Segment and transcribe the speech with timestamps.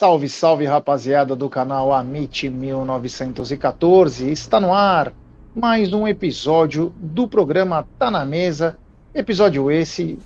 [0.00, 4.30] Salve, salve rapaziada do canal Amit 1914.
[4.30, 5.12] Está no ar
[5.52, 8.78] mais um episódio do programa Tá na Mesa.
[9.12, 10.16] Episódio esse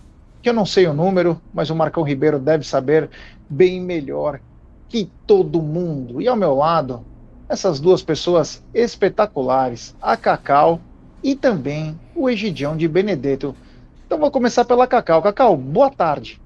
[0.42, 3.08] que eu não sei o número, mas o Marcão Ribeiro deve saber
[3.48, 4.40] bem melhor
[4.90, 6.20] que todo mundo.
[6.20, 7.02] E ao meu lado,
[7.48, 10.82] essas duas pessoas espetaculares, a Cacau
[11.22, 13.56] e também o Egidião de Benedetto.
[14.04, 15.22] Então vou começar pela Cacau.
[15.22, 16.41] Cacau, boa tarde.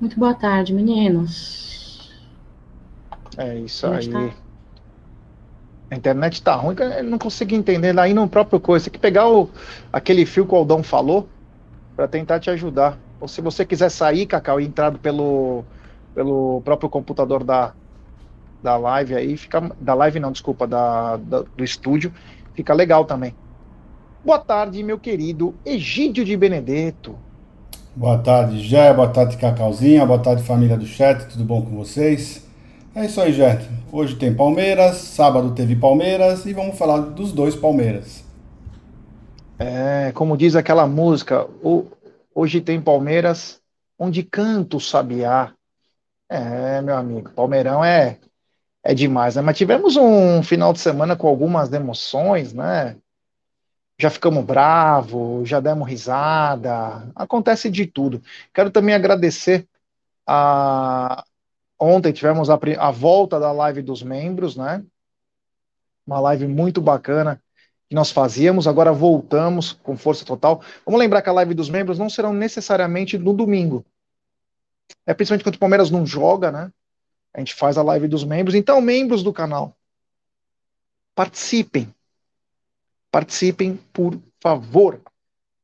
[0.00, 2.10] Muito boa tarde, meninos.
[3.36, 4.08] É isso aí.
[4.08, 4.30] Tá?
[5.90, 7.98] A internet tá ruim, eu não consigo entender.
[7.98, 9.50] Aí no próprio coisa, você tem que pegar o,
[9.92, 11.28] aquele fio que o Aldão falou
[11.94, 12.96] para tentar te ajudar.
[13.20, 15.64] Ou se você quiser sair, Cacau, e entrar pelo,
[16.14, 17.74] pelo próprio computador da,
[18.62, 19.60] da live aí, fica.
[19.78, 22.10] Da live não, desculpa, da, da do estúdio,
[22.54, 23.34] fica legal também.
[24.24, 27.18] Boa tarde, meu querido Egídio de Benedetto.
[27.94, 28.92] Boa tarde, Jé.
[28.94, 30.06] Boa tarde, Cacauzinha.
[30.06, 31.26] Boa tarde, família do chat.
[31.26, 32.46] Tudo bom com vocês?
[32.94, 33.60] É isso aí, Jé.
[33.90, 38.24] Hoje tem Palmeiras, sábado teve Palmeiras e vamos falar dos dois Palmeiras.
[39.58, 41.84] É, como diz aquela música, o,
[42.32, 43.60] hoje tem Palmeiras,
[43.98, 45.52] onde canta o sabiá.
[46.28, 48.18] É, meu amigo, Palmeirão é,
[48.84, 49.42] é demais, né?
[49.42, 52.96] Mas tivemos um final de semana com algumas emoções, né?
[54.00, 58.22] Já ficamos bravos, já demos risada, acontece de tudo.
[58.52, 59.66] Quero também agradecer
[60.26, 61.22] a.
[61.78, 64.82] Ontem tivemos a, a volta da live dos membros, né?
[66.06, 67.40] Uma live muito bacana
[67.88, 70.62] que nós fazíamos, agora voltamos com força total.
[70.84, 73.84] Vamos lembrar que a live dos membros não serão necessariamente no domingo.
[75.06, 76.72] É principalmente quando o Palmeiras não joga, né?
[77.34, 78.54] A gente faz a live dos membros.
[78.54, 79.76] Então, membros do canal,
[81.14, 81.92] participem
[83.10, 85.00] Participem, por favor.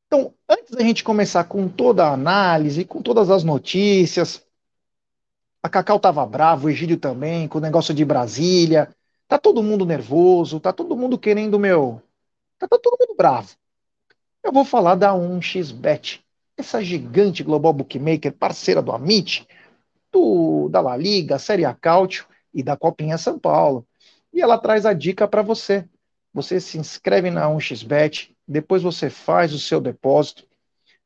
[0.07, 4.45] Então, antes da gente começar com toda a análise, com todas as notícias,
[5.61, 8.93] a Cacau estava bravo, o Egídio também, com o negócio de Brasília.
[9.27, 12.01] Tá todo mundo nervoso, tá todo mundo querendo meu.
[12.57, 13.49] Tá, tá todo mundo bravo.
[14.43, 16.21] Eu vou falar da 1xBet,
[16.55, 19.45] essa gigante global bookmaker, parceira do Amit,
[20.11, 23.85] do, da La Liga, Série A Cáutio e da Copinha São Paulo.
[24.33, 25.87] E ela traz a dica para você
[26.37, 30.45] você se inscreve na 1xBet, depois você faz o seu depósito,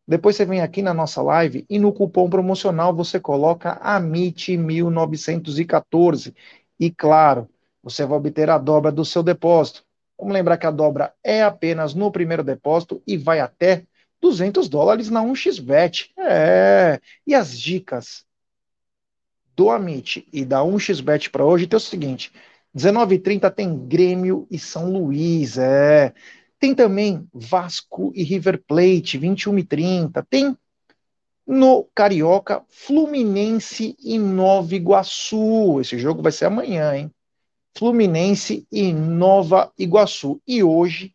[0.06, 6.36] depois você vem aqui na nossa live e no cupom promocional você coloca AMIT1914
[6.78, 7.48] e claro,
[7.82, 9.86] você vai obter a dobra do seu depósito.
[10.20, 13.86] Vamos lembrar que a dobra é apenas no primeiro depósito e vai até
[14.20, 16.12] 200 dólares na 1xBet.
[16.18, 18.26] É, e as dicas
[19.56, 22.34] do Amit e da 1xBet para hoje tem o seguinte:
[22.76, 26.14] 19h30 tem Grêmio e São Luís, é.
[26.60, 30.26] Tem também Vasco e River Plate, 21h30.
[30.30, 30.56] Tem
[31.46, 35.82] no Carioca, Fluminense e Nova Iguaçu.
[35.82, 37.12] Esse jogo vai ser amanhã, hein?
[37.78, 40.42] Fluminense e Nova Iguaçu.
[40.48, 41.14] E hoje,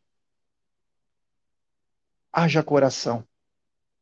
[2.33, 3.25] haja coração.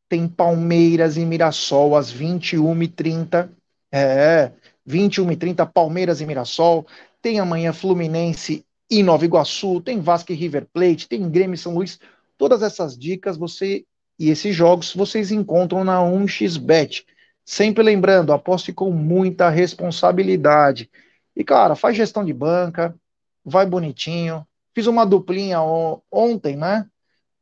[0.09, 3.50] Tem Palmeiras e Mirassol às 21h30.
[3.93, 4.53] É,
[4.88, 6.87] 21h30, Palmeiras e Mirassol.
[7.25, 11.75] Tem amanhã Fluminense e Nova Iguaçu, tem Vasco e River Plate, tem Grêmio e São
[11.75, 11.99] Luís.
[12.37, 13.87] Todas essas dicas você
[14.19, 17.07] e esses jogos vocês encontram na 1xBet.
[17.43, 20.91] Sempre lembrando, aposte com muita responsabilidade.
[21.35, 22.95] E, cara, faz gestão de banca,
[23.43, 24.47] vai bonitinho.
[24.75, 25.62] Fiz uma duplinha
[26.12, 26.87] ontem, né?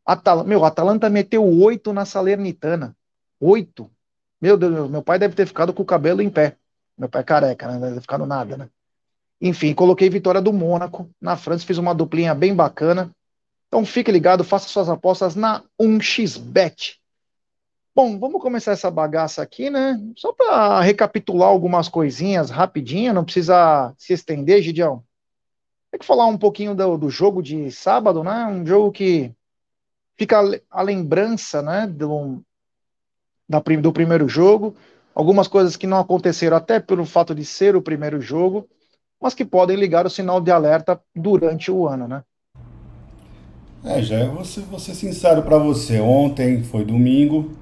[0.07, 2.97] Atal meu, Atalanta meteu oito na Salernitana.
[3.41, 3.91] Oito.
[4.41, 6.57] Meu Deus, meu pai deve ter ficado com o cabelo em pé.
[6.97, 7.81] Meu pai é careca, né?
[7.81, 8.69] Deve ter ficado nada, né?
[9.45, 13.11] Enfim, coloquei vitória do Mônaco na França, fiz uma duplinha bem bacana.
[13.67, 16.99] Então fique ligado, faça suas apostas na 1xBet.
[17.93, 20.01] Bom, vamos começar essa bagaça aqui, né?
[20.17, 25.03] Só para recapitular algumas coisinhas rapidinho, não precisa se estender, Gidião.
[25.91, 28.47] Tem que falar um pouquinho do, do jogo de sábado, né?
[28.47, 29.35] Um jogo que
[30.17, 30.39] fica
[30.71, 32.41] a lembrança, né, do,
[33.49, 34.77] da, do primeiro jogo.
[35.13, 38.69] Algumas coisas que não aconteceram até pelo fato de ser o primeiro jogo
[39.23, 42.23] mas que podem ligar o sinal de alerta durante o ano, né?
[43.85, 46.01] É, já vou ser, sincero para você.
[46.01, 47.53] Ontem foi domingo,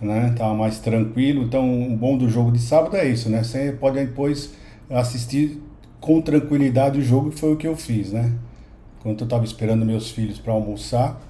[0.00, 0.34] né?
[0.36, 1.42] Tava mais tranquilo.
[1.42, 3.42] Então, o bom do jogo de sábado é isso, né?
[3.42, 4.52] Você pode depois
[4.88, 5.60] assistir
[6.00, 8.32] com tranquilidade o jogo, que foi o que eu fiz, né?
[8.98, 11.20] Enquanto eu estava esperando meus filhos para almoçar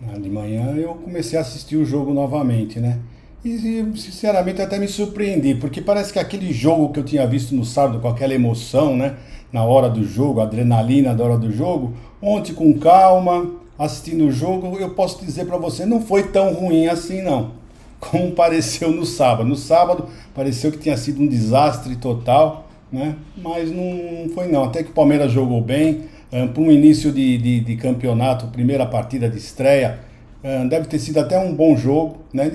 [0.00, 3.00] né, de manhã, eu comecei a assistir o jogo novamente, né?
[3.46, 7.64] E, sinceramente, até me surpreendi, porque parece que aquele jogo que eu tinha visto no
[7.64, 9.14] sábado, com aquela emoção, né?
[9.52, 13.48] Na hora do jogo, adrenalina da hora do jogo, ontem com calma,
[13.78, 17.52] assistindo o jogo, eu posso dizer para você, não foi tão ruim assim não,
[18.00, 19.48] como pareceu no sábado.
[19.48, 23.14] No sábado pareceu que tinha sido um desastre total, né?
[23.36, 24.64] Mas não foi não.
[24.64, 28.84] Até que o Palmeiras jogou bem, um, para um início de, de, de, campeonato, primeira
[28.86, 30.00] partida de estreia,
[30.68, 32.50] deve ter sido até um bom jogo, né?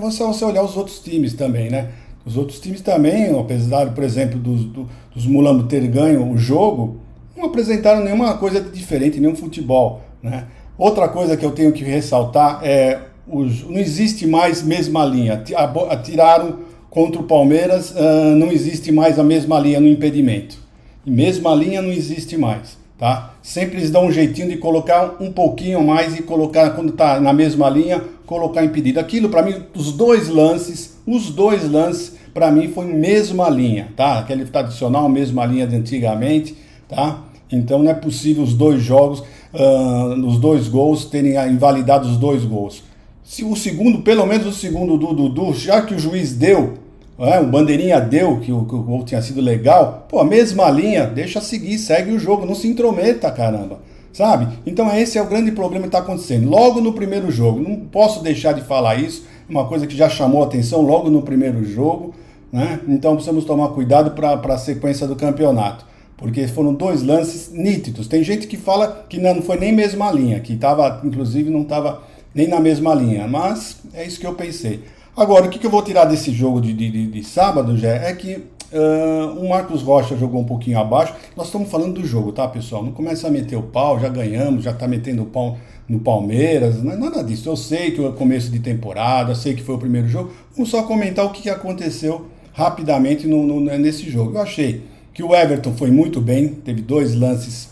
[0.00, 1.88] Você, você olhar os outros times também, né?
[2.24, 6.98] Os outros times também, apesar, por exemplo, dos, do, dos Mulambo ter ganho o jogo,
[7.36, 10.46] não apresentaram nenhuma coisa diferente, nenhum futebol, né?
[10.76, 15.42] Outra coisa que eu tenho que ressaltar é os, não existe mais mesma linha.
[15.90, 16.58] Atiraram
[16.88, 20.58] contra o Palmeiras, uh, não existe mais a mesma linha no impedimento.
[21.06, 23.34] E mesma linha não existe mais, tá?
[23.42, 27.32] Sempre eles dão um jeitinho de colocar um pouquinho mais e colocar, quando está na
[27.32, 29.00] mesma linha, colocar impedido.
[29.00, 34.20] Aquilo, para mim, os dois lances, os dois lances, para mim, foi mesma linha, tá?
[34.20, 36.56] Aquele tradicional, mesma linha de antigamente,
[36.88, 37.24] tá?
[37.50, 39.24] Então não é possível os dois jogos
[39.54, 42.82] uh, os dois gols, terem invalidado os dois gols.
[43.22, 46.74] Se o segundo, pelo menos o segundo do Dudu, já que o juiz deu,
[47.20, 50.70] é, o bandeirinha deu, que o, que o gol tinha sido legal, pô, a mesma
[50.70, 53.78] linha, deixa seguir, segue o jogo, não se intrometa, caramba.
[54.12, 54.48] Sabe?
[54.66, 56.48] Então esse é o grande problema que está acontecendo.
[56.48, 60.42] Logo no primeiro jogo, não posso deixar de falar isso, uma coisa que já chamou
[60.42, 62.12] atenção logo no primeiro jogo,
[62.52, 62.80] né?
[62.88, 65.90] Então precisamos tomar cuidado para a sequência do campeonato
[66.20, 68.06] porque foram dois lances nítidos.
[68.06, 72.02] Tem gente que fala que não foi nem mesma linha, que estava, inclusive, não estava
[72.34, 74.84] nem na mesma linha, mas é isso que eu pensei.
[75.16, 78.14] Agora, o que, que eu vou tirar desse jogo de, de, de sábado, já é
[78.14, 78.36] que
[78.72, 81.14] uh, o Marcos Rocha jogou um pouquinho abaixo.
[81.36, 82.82] Nós estamos falando do jogo, tá, pessoal?
[82.82, 85.58] Não começa a meter o pau, já ganhamos, já está metendo o pau
[85.88, 87.48] no Palmeiras, não é nada disso.
[87.48, 90.32] Eu sei que é o começo de temporada, sei que foi o primeiro jogo.
[90.54, 94.36] Vamos só comentar o que, aconteceu rapidamente no, no, nesse jogo.
[94.36, 97.70] Eu achei que o Everton foi muito bem, teve dois lances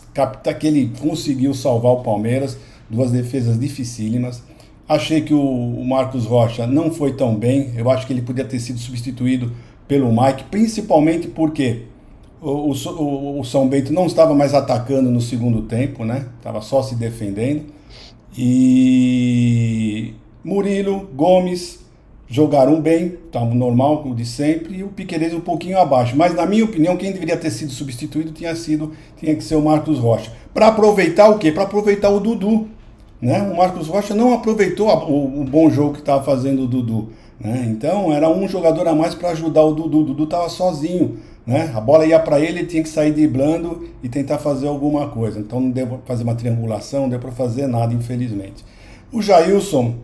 [0.59, 2.57] que ele conseguiu salvar o Palmeiras,
[2.89, 4.43] duas defesas dificílimas.
[4.89, 8.59] Achei que o Marcos Rocha não foi tão bem, eu acho que ele podia ter
[8.59, 9.51] sido substituído
[9.87, 11.83] pelo Mike, principalmente porque
[12.41, 16.25] o, o, o São Bento não estava mais atacando no segundo tempo, né?
[16.37, 17.65] Estava só se defendendo.
[18.35, 21.79] E Murilo, Gomes,
[22.27, 26.15] jogaram bem, tá normal, como de sempre, e o Piqueires um pouquinho abaixo.
[26.15, 29.61] Mas, na minha opinião, quem deveria ter sido substituído tinha sido, tinha que ser o
[29.61, 30.31] Marcos Rocha.
[30.51, 31.51] Para aproveitar o quê?
[31.51, 32.69] Para aproveitar o Dudu.
[33.21, 33.41] Né?
[33.41, 37.09] O Marcos Rocha não aproveitou a, o, o, bom jogo que estava fazendo o Dudu.
[37.39, 37.67] Né?
[37.69, 39.99] Então, era um jogador a mais para ajudar o Dudu.
[39.99, 41.17] O Dudu estava sozinho.
[41.45, 41.71] Né?
[41.75, 45.39] A bola ia para ele, ele tinha que sair driblando e tentar fazer alguma coisa.
[45.39, 48.63] Então, não deu para fazer uma triangulação, não deu para fazer nada, infelizmente.
[49.11, 49.95] O Jailson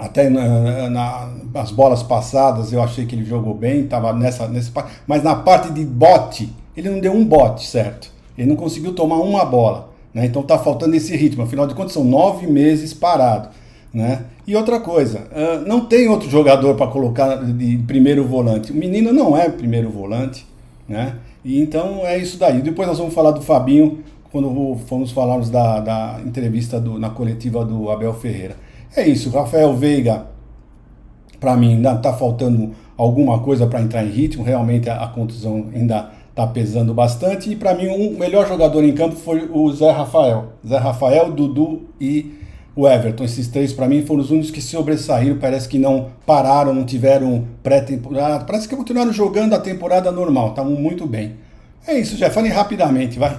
[0.00, 4.72] até na, na, nas bolas passadas eu achei que ele jogou bem, estava nessa, nessa
[5.06, 8.10] mas na parte de bote, ele não deu um bote, certo?
[8.36, 9.89] Ele não conseguiu tomar uma bola.
[10.12, 10.26] Né?
[10.26, 11.42] Então está faltando esse ritmo.
[11.42, 13.48] Afinal de contas, são nove meses parado.
[13.92, 14.24] Né?
[14.46, 15.28] E outra coisa,
[15.66, 18.72] não tem outro jogador para colocar de primeiro volante.
[18.72, 20.46] O menino não é primeiro volante.
[20.88, 21.16] Né?
[21.44, 22.60] E então é isso daí.
[22.60, 24.00] Depois nós vamos falar do Fabinho
[24.30, 28.56] quando fomos falarmos da, da entrevista do, na coletiva do Abel Ferreira.
[28.96, 30.26] É isso, Rafael Veiga,
[31.38, 35.68] para mim, ainda está faltando alguma coisa para entrar em ritmo, realmente a, a contusão
[35.74, 37.50] ainda está pesando bastante.
[37.50, 40.52] E para mim, o um melhor jogador em campo foi o Zé Rafael.
[40.66, 42.34] Zé Rafael, Dudu e
[42.74, 43.24] o Everton.
[43.24, 45.38] Esses três, para mim, foram os únicos que sobressaíram.
[45.38, 48.44] Parece que não pararam, não tiveram pré-temporada.
[48.44, 50.50] Parece que continuaram jogando a temporada normal.
[50.50, 51.36] Estavam muito bem.
[51.86, 53.38] É isso, já falei rapidamente, vai.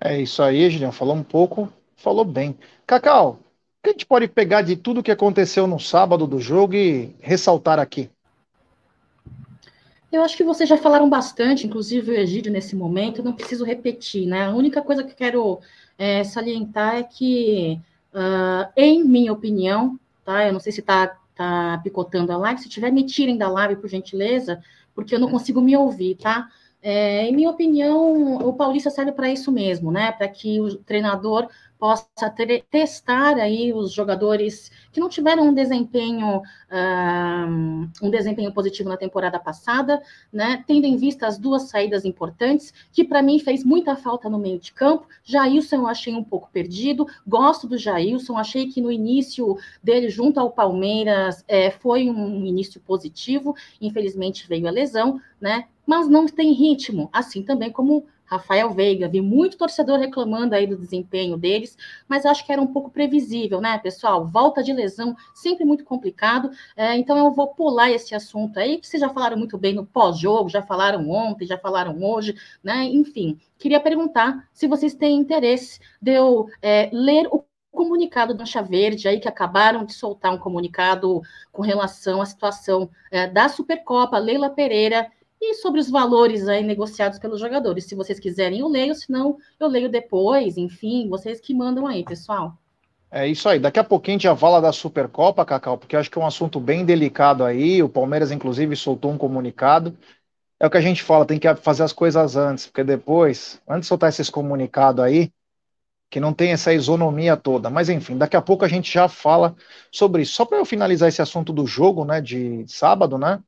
[0.00, 0.92] É isso aí, Julião.
[0.92, 2.56] Falou um pouco, falou bem.
[2.86, 3.38] Cacau,
[3.82, 7.78] que a gente pode pegar de tudo que aconteceu no sábado do jogo e ressaltar
[7.78, 8.10] aqui?
[10.14, 14.28] Eu acho que vocês já falaram bastante, inclusive o Egídio nesse momento, não preciso repetir,
[14.28, 14.46] né?
[14.46, 15.58] A única coisa que quero
[15.98, 17.80] é, salientar é que,
[18.14, 20.46] uh, em minha opinião, tá?
[20.46, 23.74] Eu não sei se está tá picotando a live, se tiver, me tirem da live,
[23.74, 24.62] por gentileza,
[24.94, 26.48] porque eu não consigo me ouvir, tá?
[26.80, 30.12] É, em minha opinião, o Paulista serve para isso mesmo, né?
[30.12, 31.48] Para que o treinador
[31.84, 36.40] possa ter, testar aí os jogadores que não tiveram um desempenho
[36.72, 40.64] um, um desempenho positivo na temporada passada, né?
[40.66, 44.58] Tendo em vista as duas saídas importantes, que para mim fez muita falta no meio
[44.58, 45.06] de campo.
[45.22, 50.40] Jailson eu achei um pouco perdido, gosto do Jailson, achei que no início dele junto
[50.40, 55.66] ao Palmeiras é, foi um início positivo, infelizmente veio a lesão, né?
[55.86, 59.08] Mas não tem ritmo, assim também como Rafael Veiga.
[59.08, 61.76] Vi muito torcedor reclamando aí do desempenho deles,
[62.08, 64.26] mas acho que era um pouco previsível, né, pessoal?
[64.26, 66.50] Volta de lesão, sempre muito complicado.
[66.76, 69.86] É, então eu vou pular esse assunto aí, que vocês já falaram muito bem no
[69.86, 72.84] pós-jogo, já falaram ontem, já falaram hoje, né?
[72.84, 78.62] Enfim, queria perguntar se vocês têm interesse de eu é, ler o comunicado do Mancha
[78.62, 84.16] Verde aí que acabaram de soltar um comunicado com relação à situação é, da Supercopa,
[84.16, 85.10] Leila Pereira
[85.50, 87.84] e sobre os valores aí negociados pelos jogadores.
[87.84, 92.58] Se vocês quiserem, eu leio, senão eu leio depois, enfim, vocês que mandam aí, pessoal.
[93.10, 93.60] É isso aí.
[93.60, 96.26] Daqui a pouquinho a gente já fala da Supercopa, Cacau, porque acho que é um
[96.26, 97.80] assunto bem delicado aí.
[97.82, 99.96] O Palmeiras, inclusive, soltou um comunicado.
[100.58, 103.82] É o que a gente fala, tem que fazer as coisas antes, porque depois, antes
[103.82, 105.32] de soltar esses comunicados aí,
[106.10, 107.70] que não tem essa isonomia toda.
[107.70, 109.54] Mas enfim, daqui a pouco a gente já fala
[109.90, 110.34] sobre isso.
[110.34, 113.42] Só para eu finalizar esse assunto do jogo, né, de sábado, né?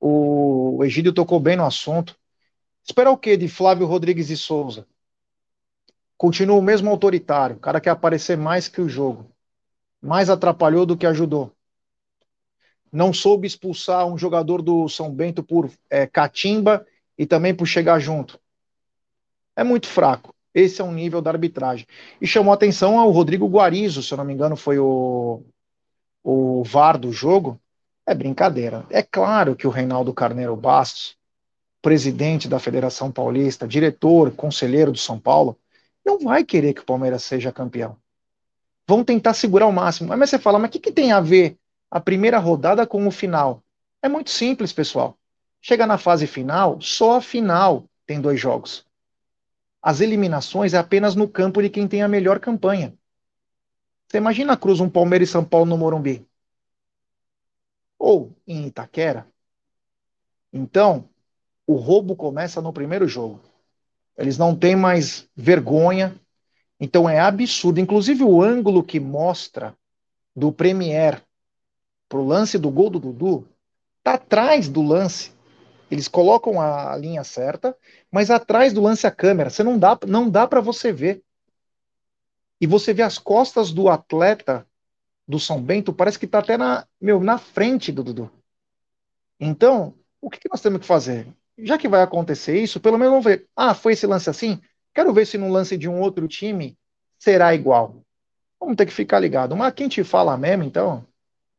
[0.00, 2.16] O Egídio tocou bem no assunto.
[2.84, 4.86] Esperar o quê de Flávio Rodrigues e Souza?
[6.16, 7.56] Continua o mesmo autoritário.
[7.56, 9.30] O cara quer aparecer mais que o jogo.
[10.00, 11.52] Mais atrapalhou do que ajudou.
[12.92, 16.86] Não soube expulsar um jogador do São Bento por é, catimba
[17.18, 18.40] e também por chegar junto.
[19.54, 20.34] É muito fraco.
[20.54, 21.86] Esse é um nível da arbitragem.
[22.20, 25.42] E chamou atenção ao Rodrigo Guarizo, se eu não me engano, foi o,
[26.22, 27.60] o VAR do jogo.
[28.06, 28.86] É brincadeira.
[28.88, 31.16] É claro que o Reinaldo Carneiro Bastos,
[31.82, 35.58] presidente da Federação Paulista, diretor, conselheiro do São Paulo,
[36.04, 37.96] não vai querer que o Palmeiras seja campeão.
[38.86, 40.16] Vão tentar segurar o máximo.
[40.16, 41.58] Mas você fala, mas o que, que tem a ver
[41.90, 43.60] a primeira rodada com o final?
[44.00, 45.18] É muito simples, pessoal.
[45.60, 48.86] Chega na fase final, só a final tem dois jogos.
[49.82, 52.94] As eliminações é apenas no campo de quem tem a melhor campanha.
[54.06, 56.24] Você imagina a Cruz, um Palmeiras e São Paulo no Morumbi
[58.06, 59.26] ou em Itaquera.
[60.52, 61.08] Então,
[61.66, 63.40] o roubo começa no primeiro jogo.
[64.16, 66.14] Eles não têm mais vergonha.
[66.78, 67.80] Então é absurdo.
[67.80, 69.76] Inclusive o ângulo que mostra
[70.36, 71.20] do Premier
[72.08, 73.48] pro lance do gol do Dudu
[74.04, 75.32] tá atrás do lance.
[75.90, 77.76] Eles colocam a linha certa,
[78.08, 79.50] mas atrás do lance a câmera.
[79.50, 81.24] Você não dá, não dá para você ver.
[82.60, 84.64] E você vê as costas do atleta
[85.26, 88.30] do São Bento parece que está até na, meu, na frente do Dudu.
[89.40, 91.26] Então, o que, que nós temos que fazer?
[91.58, 93.48] Já que vai acontecer isso, pelo menos vamos ver.
[93.56, 94.60] Ah, foi esse lance assim?
[94.94, 96.76] Quero ver se no lance de um outro time
[97.18, 97.96] será igual.
[98.60, 99.56] Vamos ter que ficar ligado.
[99.56, 101.06] Mas quem te fala mesmo, então,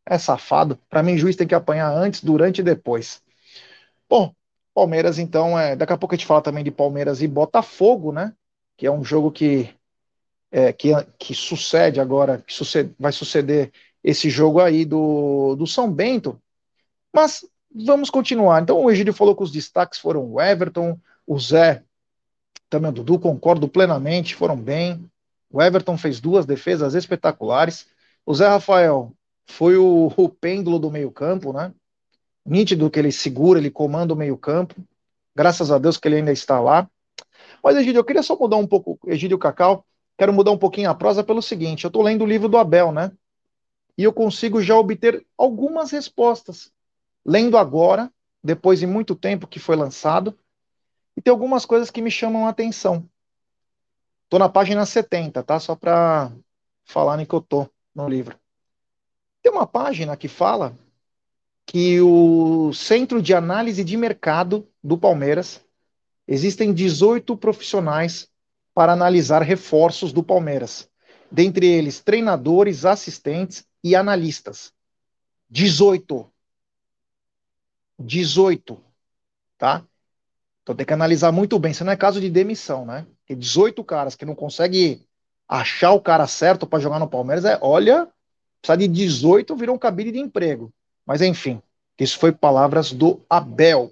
[0.06, 0.80] é safado.
[0.90, 3.22] Para mim, juiz tem que apanhar antes, durante e depois.
[4.10, 4.34] Bom,
[4.74, 8.34] Palmeiras, então, é, daqui a pouco a gente fala também de Palmeiras e Botafogo, né?
[8.76, 9.77] Que é um jogo que
[10.52, 13.72] é, que, que sucede agora, que sucede, vai suceder
[14.04, 16.42] esse jogo aí do, do São Bento.
[17.14, 18.62] Mas vamos continuar.
[18.62, 21.84] Então o Egídio falou que os destaques foram o Everton, o Zé,
[22.70, 25.10] também o Dudu, concordo plenamente, foram bem.
[25.50, 27.88] O Everton fez duas defesas espetaculares.
[28.26, 29.14] O Zé Rafael
[29.46, 31.74] foi o, o pêndulo do meio-campo, né?
[32.46, 34.76] Nítido que ele segura, ele comanda o meio-campo.
[35.36, 36.90] Graças a Deus que ele ainda está lá.
[37.64, 39.86] Mas, Egídio, eu queria só mudar um pouco, Egídio Cacau,
[40.18, 42.92] quero mudar um pouquinho a prosa pelo seguinte: eu estou lendo o livro do Abel,
[42.92, 43.12] né?
[43.98, 46.72] E eu consigo já obter algumas respostas.
[47.26, 48.12] Lendo agora,
[48.44, 50.38] depois de muito tempo que foi lançado,
[51.16, 53.08] e tem algumas coisas que me chamam a atenção.
[54.24, 55.60] Estou na página 70, tá?
[55.60, 56.32] Só para
[56.84, 58.38] falar em que eu tô no livro.
[59.42, 60.78] Tem uma página que fala
[61.66, 65.62] que o Centro de Análise de Mercado do Palmeiras
[66.28, 68.30] existem 18 profissionais
[68.78, 70.88] para analisar reforços do Palmeiras,
[71.32, 74.72] dentre eles treinadores, assistentes e analistas.
[75.50, 76.32] 18.
[77.98, 78.80] 18,
[79.58, 79.84] tá?
[80.62, 81.72] Então tem que analisar muito bem.
[81.72, 83.08] Isso não é caso de demissão, né?
[83.26, 85.04] Tem 18 caras que não conseguem
[85.50, 87.46] achar o cara certo para jogar no Palmeiras.
[87.46, 88.08] É, olha,
[88.62, 90.72] precisa de 18 virou um cabide de emprego.
[91.04, 91.64] Mas enfim,
[92.00, 93.92] isso foi palavras do Abel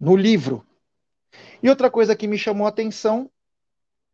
[0.00, 0.66] no livro.
[1.62, 3.30] E outra coisa que me chamou a atenção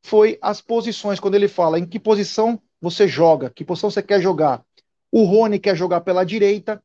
[0.07, 4.21] foi as posições, quando ele fala em que posição você joga, que posição você quer
[4.21, 4.65] jogar.
[5.11, 6.81] O Rony quer jogar pela direita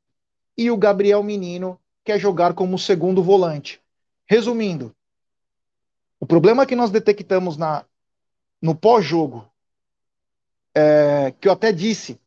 [0.57, 3.79] e o Gabriel Menino quer jogar como segundo volante.
[4.25, 4.95] Resumindo,
[6.19, 7.85] o problema que nós detectamos na,
[8.59, 9.47] no pós-jogo,
[10.73, 12.19] é, que eu até disse,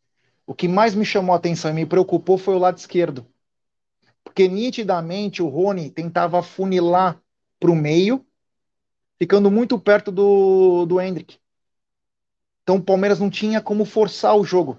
[0.46, 3.26] o que mais me chamou a atenção e me preocupou foi o lado esquerdo.
[4.22, 7.20] Porque nitidamente o Rony tentava funilar
[7.58, 8.24] para o meio
[9.18, 11.38] ficando muito perto do, do Hendrick.
[12.62, 14.78] Então o Palmeiras não tinha como forçar o jogo.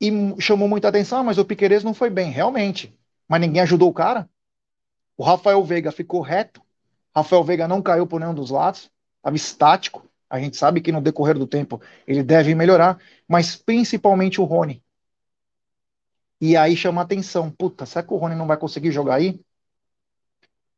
[0.00, 2.98] E chamou muita atenção, ah, mas o Piqueires não foi bem, realmente.
[3.28, 4.28] Mas ninguém ajudou o cara.
[5.16, 6.62] O Rafael Veiga ficou reto,
[7.14, 10.08] Rafael Veiga não caiu por nenhum dos lados, estava estático.
[10.28, 14.82] A gente sabe que no decorrer do tempo ele deve melhorar, mas principalmente o Rony.
[16.40, 17.50] E aí chama atenção.
[17.50, 19.40] Puta, será que o Rony não vai conseguir jogar aí?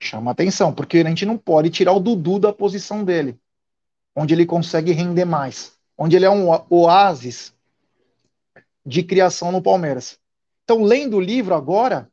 [0.03, 3.39] Chama atenção, porque a gente não pode tirar o Dudu da posição dele,
[4.17, 7.55] onde ele consegue render mais, onde ele é um oásis
[8.85, 10.19] de criação no Palmeiras.
[10.65, 12.11] Então, lendo o livro agora,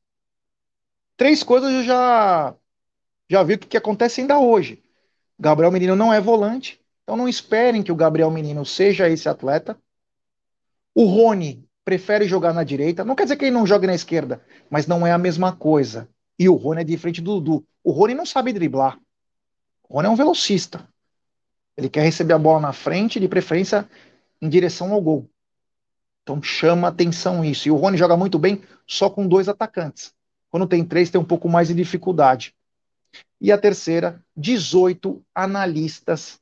[1.18, 2.56] três coisas eu já
[3.28, 4.84] já vi o que acontece ainda hoje.
[5.40, 9.76] Gabriel Menino não é volante, então não esperem que o Gabriel Menino seja esse atleta.
[10.94, 14.46] O Rony prefere jogar na direita, não quer dizer que ele não jogue na esquerda,
[14.70, 16.08] mas não é a mesma coisa.
[16.40, 17.68] E o Rony é diferente do Dudu.
[17.84, 18.98] O Rony não sabe driblar.
[19.90, 20.88] O Rony é um velocista.
[21.76, 23.90] Ele quer receber a bola na frente, de preferência
[24.42, 25.30] em direção ao gol.
[26.24, 27.68] Então chama atenção isso.
[27.68, 30.14] E o Rony joga muito bem só com dois atacantes.
[30.50, 32.56] Quando tem três, tem um pouco mais de dificuldade.
[33.42, 36.40] E a terceira, 18 analistas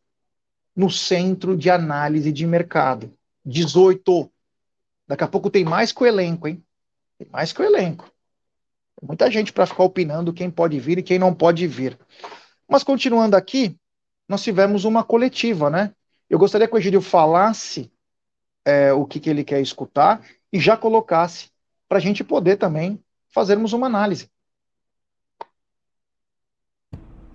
[0.75, 3.11] no centro de análise de mercado.
[3.43, 4.31] 18.
[5.07, 6.63] Daqui a pouco tem mais que o elenco, hein?
[7.17, 8.11] Tem mais que o elenco.
[9.01, 11.97] Muita gente para ficar opinando quem pode vir e quem não pode vir.
[12.67, 13.77] Mas continuando aqui,
[14.27, 15.93] nós tivemos uma coletiva, né?
[16.29, 17.91] Eu gostaria que o Egídio falasse
[18.65, 21.49] é, o que, que ele quer escutar e já colocasse
[21.87, 22.99] para a gente poder também
[23.29, 24.29] fazermos uma análise.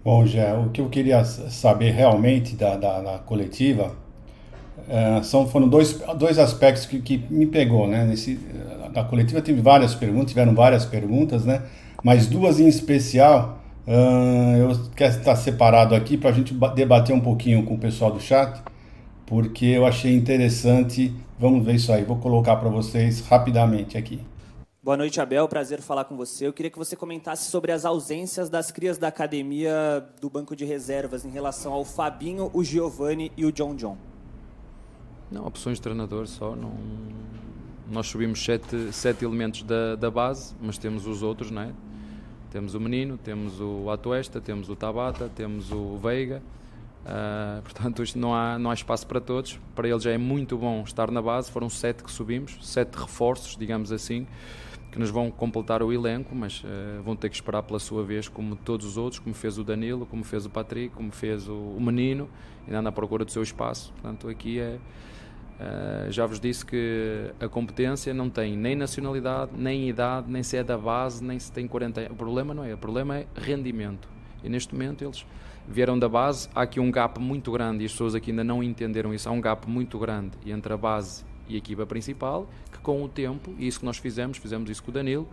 [0.04, 3.96] Bom, Jé, o que eu queria saber realmente da, da, da coletiva
[4.88, 8.04] é, são, foram dois, dois aspectos que, que me pegou, né?
[8.04, 8.34] Nesse,
[8.94, 11.62] na coletiva teve várias perguntas, tiveram várias perguntas, né?
[12.02, 17.20] Mas duas em especial, uh, eu quero estar separado aqui para a gente debater um
[17.20, 18.60] pouquinho com o pessoal do chat,
[19.26, 21.14] porque eu achei interessante.
[21.38, 24.20] Vamos ver isso aí, vou colocar para vocês rapidamente aqui.
[24.84, 25.46] Boa noite, Abel.
[25.46, 26.44] Prazer falar com você.
[26.44, 30.64] Eu queria que você comentasse sobre as ausências das crias da academia do banco de
[30.64, 33.96] reservas em relação ao Fabinho, o Giovani e o John John.
[35.30, 36.56] Não, opções de treinador só.
[36.56, 36.72] Não...
[37.90, 41.72] Nós subimos sete, sete elementos da, da base, mas temos os outros, não é?
[42.50, 46.42] Temos o Menino, temos o Atuesta, temos o Tabata, temos o Veiga.
[47.04, 49.58] Uh, portanto, não há, não há espaço para todos.
[49.74, 51.50] Para ele já é muito bom estar na base.
[51.50, 54.26] Foram sete que subimos, sete reforços, digamos assim
[54.92, 58.28] que nos vão completar o elenco, mas uh, vão ter que esperar pela sua vez,
[58.28, 61.54] como todos os outros, como fez o Danilo, como fez o Patrick, como fez o,
[61.54, 62.28] o Menino,
[62.68, 63.90] ainda à procura do seu espaço.
[63.94, 64.78] Portanto, aqui é.
[65.62, 70.56] Uh, já vos disse que a competência não tem nem nacionalidade, nem idade, nem se
[70.56, 72.12] é da base, nem se tem 40 anos.
[72.12, 74.08] O problema não é, o problema é rendimento.
[74.42, 75.24] E neste momento eles
[75.68, 78.60] vieram da base, há aqui um gap muito grande e as pessoas aqui ainda não
[78.60, 79.28] entenderam isso.
[79.28, 83.08] Há um gap muito grande entre a base e a equipa principal, que com o
[83.08, 85.28] tempo, e isso que nós fizemos, fizemos isso com o Danilo,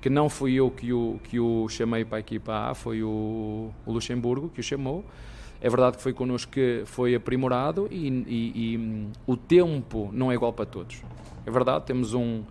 [0.00, 3.72] que não fui eu que o, que o chamei para a equipa A, foi o,
[3.84, 5.04] o Luxemburgo que o chamou.
[5.60, 10.30] É verdade que foi connosco que foi aprimorado e, e, e hum, o tempo não
[10.30, 11.02] é igual para todos.
[11.46, 12.42] É verdade, temos um,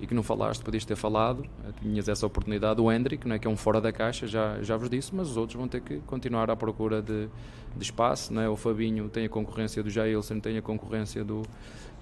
[0.00, 1.44] e que não falaste, podias ter falado,
[1.80, 4.76] tinhas essa oportunidade, o Hendrick, não é, que é um fora da caixa, já, já
[4.76, 7.28] vos disse, mas os outros vão ter que continuar à procura de,
[7.76, 8.48] de espaço, não é?
[8.48, 11.42] o Fabinho tem a concorrência do Jailson, tem a concorrência do,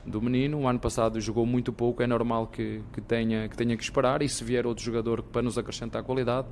[0.05, 0.61] do menino.
[0.61, 4.23] O ano passado jogou muito pouco, é normal que, que, tenha, que tenha que esperar.
[4.23, 6.47] E se vier outro jogador para nos acrescentar qualidade,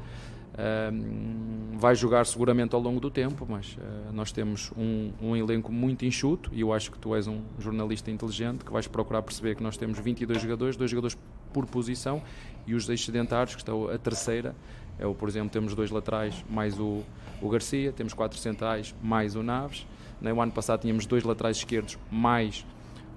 [1.76, 3.46] vai jogar seguramente ao longo do tempo.
[3.48, 7.26] Mas uh, nós temos um, um, elenco muito enxuto e eu acho que tu és
[7.26, 11.18] um jornalista inteligente que vais procurar perceber que nós temos 22 jogadores, dois jogadores
[11.52, 12.22] por posição
[12.66, 14.54] e os excedentários, que estão a terceira.
[14.98, 17.02] É o, por exemplo, temos dois laterais mais o,
[17.42, 19.86] o Garcia, temos quatro centrais mais o Naves.
[20.20, 22.64] Né, ano passado tínhamos dois laterais esquerdos mais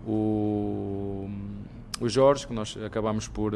[0.05, 1.29] o,
[2.01, 3.53] o Jorge, que nós acabamos por,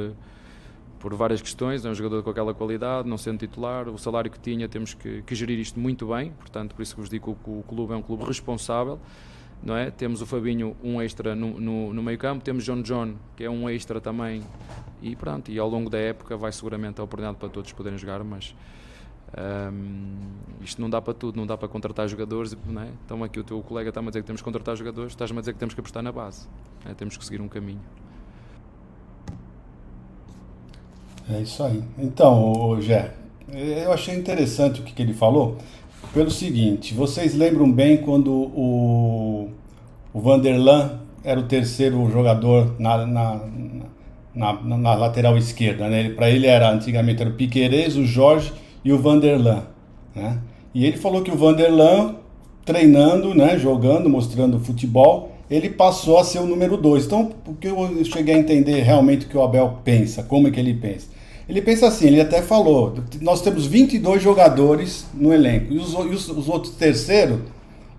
[1.02, 4.40] por várias questões, é um jogador com aquela qualidade, não sendo titular, o salário que
[4.40, 7.50] tinha, temos que, que gerir isto muito bem, portanto, por isso que vos digo que
[7.50, 9.00] o, clube é um clube responsável.
[9.64, 9.92] Não é?
[9.92, 13.50] Temos o Fabinho, um extra no, no, no meio campo, temos John John, que é
[13.50, 14.42] um extra também,
[15.04, 18.24] e pronto, e ao longo da época vai seguramente a oportunidade para todos poderem jogar,
[18.24, 18.56] mas
[19.38, 20.18] um,
[20.62, 22.58] isto não dá para tudo, não dá para contratar jogadores.
[22.66, 22.90] Não é?
[23.06, 25.42] Então, aqui o teu colega está-me a dizer que temos que contratar jogadores, estás-me a
[25.42, 26.48] dizer que temos que apostar na base.
[26.86, 26.94] É?
[26.94, 27.82] Temos que seguir um caminho.
[31.30, 31.82] É isso aí.
[31.98, 33.12] Então, Jé,
[33.54, 35.58] eu achei interessante o que, que ele falou,
[36.14, 39.50] pelo seguinte: vocês lembram bem quando o,
[40.14, 43.42] o Vanderlan era o terceiro jogador na, na,
[44.34, 46.10] na, na, na lateral esquerda, né?
[46.10, 48.52] Para ele era antigamente era o Piquerez, o Jorge
[48.84, 49.64] e o Vanderlan.
[50.16, 50.40] Né?
[50.74, 52.16] E ele falou que o Vanderlan,
[52.66, 57.06] treinando, né, jogando, mostrando futebol, ele passou a ser o número 2.
[57.06, 60.52] Então, o que eu cheguei a entender realmente o que o Abel pensa, como é
[60.52, 61.08] que ele pensa.
[61.50, 66.16] Ele pensa assim, ele até falou, nós temos 22 jogadores no elenco, e os, e
[66.16, 67.40] os, os outros terceiros,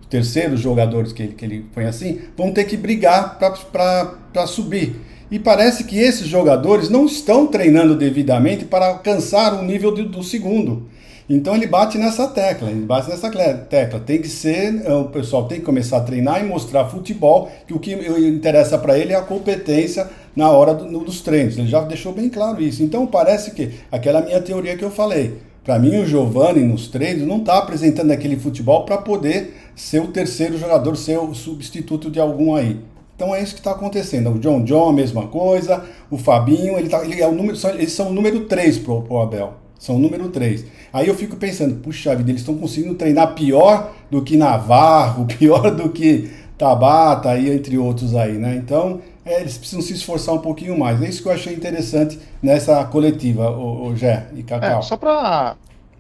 [0.09, 4.97] terceiros jogadores que ele, que ele põe assim, vão ter que brigar para subir.
[5.31, 10.89] E parece que esses jogadores não estão treinando devidamente para alcançar o nível do segundo.
[11.29, 14.01] Então ele bate nessa tecla, ele bate nessa tecla.
[14.01, 17.73] Tem que ser, eh, o pessoal tem que começar a treinar e mostrar futebol, que
[17.73, 21.57] o que interessa para ele é a competência na hora do, dos treinos.
[21.57, 22.83] Ele já deixou bem claro isso.
[22.83, 25.39] Então parece que aquela minha teoria que eu falei.
[25.65, 30.09] Para mim, o Giovani nos treinos não está apresentando aquele futebol para poder ser o
[30.09, 32.81] terceiro jogador, ser o substituto de algum aí.
[33.15, 34.31] Então é isso que está acontecendo.
[34.31, 35.85] O John John, a mesma coisa.
[36.11, 39.23] O Fabinho, ele, tá, ele é o número, eles são o número 3 para o
[39.23, 39.62] Abel.
[39.83, 40.65] São o número 3.
[40.93, 45.75] Aí eu fico pensando, puxa vida, eles estão conseguindo treinar pior do que Navarro, pior
[45.75, 48.55] do que Tabata, e entre outros aí, né?
[48.55, 51.03] Então, é, eles precisam se esforçar um pouquinho mais.
[51.03, 54.79] É isso que eu achei interessante nessa coletiva, o, o Gé e Cacau.
[54.79, 55.57] É, só para.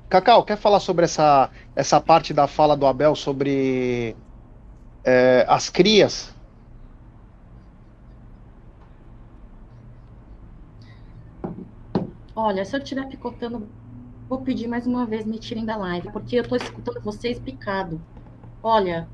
[0.08, 4.14] Cacau, quer falar sobre essa, essa parte da fala do Abel sobre
[5.04, 6.31] é, as crias?
[12.34, 13.74] Olha, se eu estiver picotando,
[14.28, 18.06] vou pedir mais uma vez me tirem da live, porque eu estou escutando vocês picado.
[18.62, 19.10] Olha,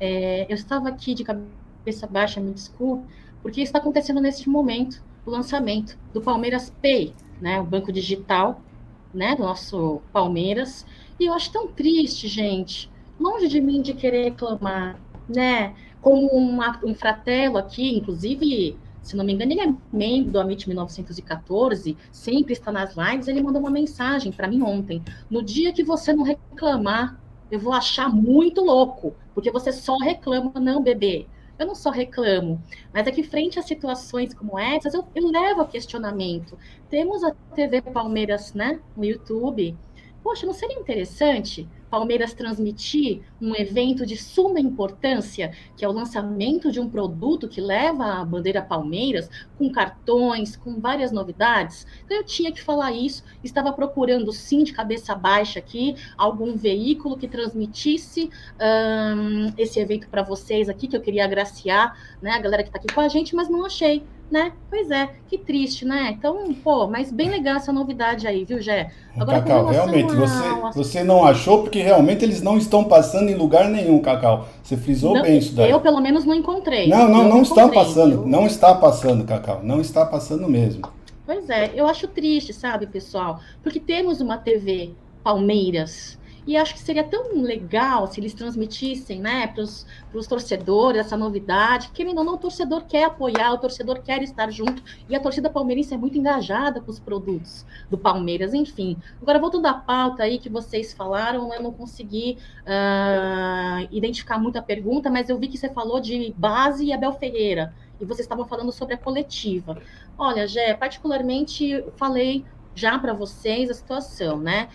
[0.00, 5.30] é, eu estava aqui de cabeça baixa, me desculpe, porque está acontecendo neste momento o
[5.30, 8.66] lançamento do Palmeiras Pay, né, o banco digital,
[9.12, 10.84] né, do nosso Palmeiras.
[11.18, 16.80] E eu acho tão triste, gente, longe de mim de querer reclamar, né, como uma,
[16.84, 22.52] um fratelo aqui, inclusive se não me engano, ele é membro do Amit 1914, sempre
[22.52, 25.02] está nas lives, ele mandou uma mensagem para mim ontem.
[25.28, 27.18] No dia que você não reclamar,
[27.50, 31.26] eu vou achar muito louco, porque você só reclama, não, bebê.
[31.58, 35.60] Eu não só reclamo, mas é que frente a situações como essas, eu, eu levo
[35.60, 36.56] a questionamento.
[36.88, 39.76] Temos a TV Palmeiras, né, no YouTube.
[40.22, 46.70] Poxa, não seria interessante Palmeiras transmitir um evento de suma importância, que é o lançamento
[46.70, 49.28] de um produto que leva a bandeira Palmeiras,
[49.58, 51.86] com cartões, com várias novidades.
[52.04, 57.16] Então eu tinha que falar isso, estava procurando sim de cabeça baixa aqui algum veículo
[57.16, 58.30] que transmitisse
[58.60, 62.78] um, esse evento para vocês aqui, que eu queria agraciar, né, a galera que está
[62.78, 64.52] aqui com a gente, mas não achei né?
[64.68, 66.14] Pois é, que triste, né?
[66.16, 68.90] Então, pô, mas bem legal essa novidade aí, viu, Gé?
[69.16, 73.68] Agora, Cacau, realmente, você, você não achou, porque realmente eles não estão passando em lugar
[73.68, 74.46] nenhum, Cacau.
[74.62, 75.70] Você frisou não, bem isso daí.
[75.70, 76.88] Eu, pelo menos, não encontrei.
[76.88, 78.12] Não, não, eu não está passando.
[78.12, 78.26] Eu...
[78.26, 79.60] Não está passando, Cacau.
[79.62, 80.82] Não está passando mesmo.
[81.26, 83.40] Pois é, eu acho triste, sabe, pessoal?
[83.62, 84.90] Porque temos uma TV
[85.22, 91.16] Palmeiras, e acho que seria tão legal se eles transmitissem né, para os torcedores essa
[91.16, 91.90] novidade.
[91.92, 94.82] Querendo ou não, o torcedor quer apoiar, o torcedor quer estar junto.
[95.08, 98.96] E a torcida palmeirense é muito engajada com os produtos do Palmeiras, enfim.
[99.20, 105.10] Agora, voltando à pauta aí que vocês falaram, eu não consegui uh, identificar muita pergunta,
[105.10, 107.74] mas eu vi que você falou de base e Abel Ferreira.
[108.00, 109.80] E vocês estavam falando sobre a coletiva.
[110.16, 114.68] Olha, Gé, particularmente falei já para vocês a situação, né?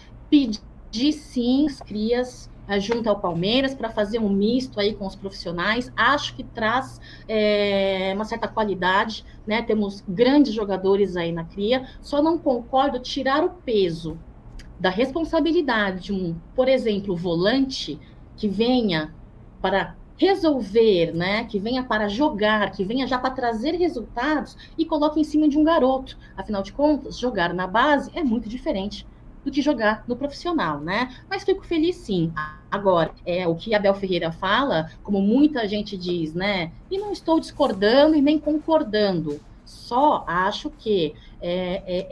[0.95, 5.15] De sim as crias uh, junto ao Palmeiras para fazer um misto aí com os
[5.15, 5.91] profissionais.
[5.95, 9.61] Acho que traz é, uma certa qualidade, né?
[9.61, 11.85] Temos grandes jogadores aí na cria.
[12.01, 14.17] Só não concordo tirar o peso
[14.79, 17.99] da responsabilidade de um, por exemplo, volante
[18.37, 19.13] que venha
[19.61, 25.19] para resolver, né, que venha para jogar, que venha já para trazer resultados e coloque
[25.19, 26.17] em cima de um garoto.
[26.37, 29.05] Afinal de contas, jogar na base é muito diferente
[29.45, 31.15] do que jogar no profissional, né?
[31.29, 32.33] Mas fico feliz sim.
[32.69, 36.71] Agora, é o que Abel Ferreira fala, como muita gente diz, né?
[36.89, 39.39] E não estou discordando e nem concordando.
[39.63, 42.07] Só acho que é, é,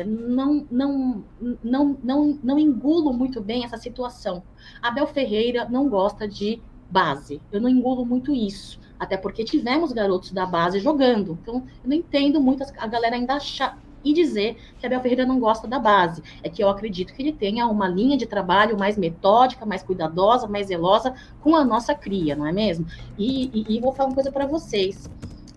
[0.00, 1.24] é, não, não,
[1.64, 4.42] não, não, não engulo muito bem essa situação.
[4.82, 7.40] Abel Ferreira não gosta de base.
[7.50, 8.78] Eu não engulo muito isso.
[8.98, 11.38] Até porque tivemos garotos da base jogando.
[11.42, 15.38] Então, eu não entendo muito a galera ainda achar e dizer que Abel Ferreira não
[15.38, 16.22] gosta da base.
[16.42, 20.46] É que eu acredito que ele tenha uma linha de trabalho mais metódica, mais cuidadosa,
[20.46, 22.86] mais zelosa com a nossa cria, não é mesmo?
[23.18, 25.08] E, e, e vou falar uma coisa para vocês.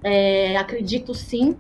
[0.04, 1.56] É, acredito sim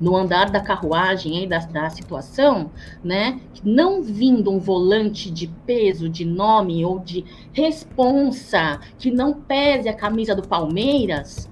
[0.00, 2.70] no andar da carruagem aí da, da situação,
[3.02, 3.40] né?
[3.64, 9.94] Não vindo um volante de peso, de nome ou de responsa que não pese a
[9.94, 11.48] camisa do Palmeiras,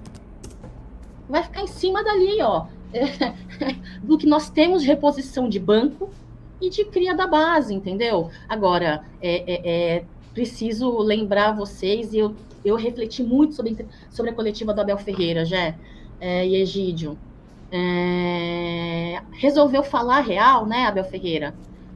[1.27, 2.67] vai ficar em cima dali, ó.
[4.03, 6.09] do que nós temos de reposição de banco
[6.61, 8.29] e de cria da base, entendeu?
[8.47, 14.33] Agora, é, é, é preciso lembrar vocês, e eu, eu refleti muito sobre, sobre a
[14.33, 15.75] coletiva do Abel Ferreira, já,
[16.19, 17.17] é, e Egídio.
[17.71, 21.53] é, resolveu falar real, né, Abel Ferreira,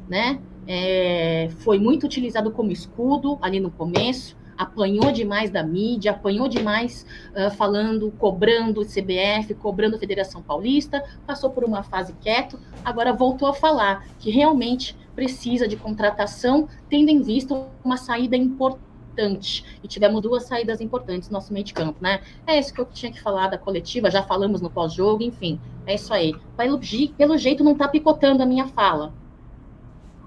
[0.08, 0.40] né?
[0.68, 7.06] É, foi muito utilizado como escudo ali no começo, apanhou demais da mídia, apanhou demais
[7.32, 13.14] uh, falando, cobrando o CBF, cobrando a Federação Paulista, passou por uma fase quieto, agora
[13.14, 19.64] voltou a falar que realmente precisa de contratação, tendo em vista uma saída importante.
[19.82, 22.22] E tivemos duas saídas importantes no nosso meio de campo, né?
[22.46, 25.96] É isso que eu tinha que falar da coletiva, já falamos no pós-jogo, enfim, é
[25.96, 26.36] isso aí.
[26.58, 26.80] Pelo,
[27.18, 29.14] pelo jeito não está picotando a minha fala.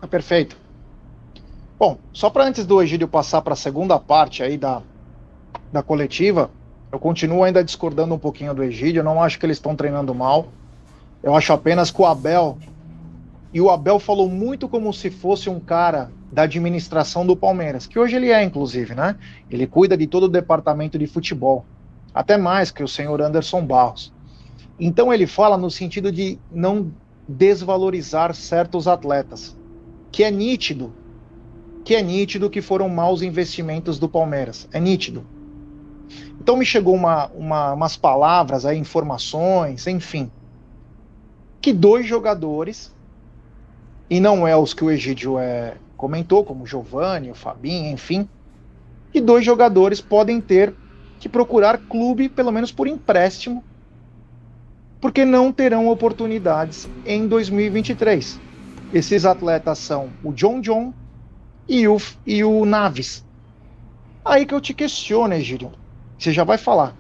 [0.01, 0.62] Ah, perfeito.
[1.83, 4.83] Bom, só para antes do Egídio passar para a segunda parte aí da,
[5.73, 6.49] da coletiva,
[6.93, 10.15] eu continuo ainda discordando um pouquinho do Egídio, eu não acho que eles estão treinando
[10.15, 10.47] mal.
[11.25, 12.57] Eu acho apenas que o Abel,
[13.53, 17.99] e o Abel falou muito como se fosse um cara da administração do Palmeiras, que
[17.99, 19.17] hoje ele é, inclusive, né?
[19.51, 21.67] Ele cuida de todo o departamento de futebol,
[22.15, 24.13] até mais que o senhor Anderson Barros.
[24.79, 26.93] Então ele fala no sentido de não
[27.27, 29.61] desvalorizar certos atletas
[30.13, 30.93] que é nítido,
[31.85, 34.69] que é nítido que foram maus investimentos do Palmeiras.
[34.73, 35.25] É nítido.
[36.41, 40.31] Então me chegou uma, uma, umas palavras, aí, informações, enfim,
[41.61, 42.93] que dois jogadores,
[44.11, 48.29] e não é os que o Egídio é, comentou, como o Giovanni, o Fabinho, enfim,
[49.13, 50.75] que dois jogadores podem ter
[51.21, 53.63] que procurar clube, pelo menos por empréstimo,
[55.01, 58.41] porque não terão oportunidades em 2023.
[58.93, 60.93] Esses atletas são o John John
[61.69, 61.97] e o,
[62.27, 63.25] e o Naves.
[64.25, 65.73] Aí que eu te questiono, Egídio.
[66.19, 66.95] Você já vai falar.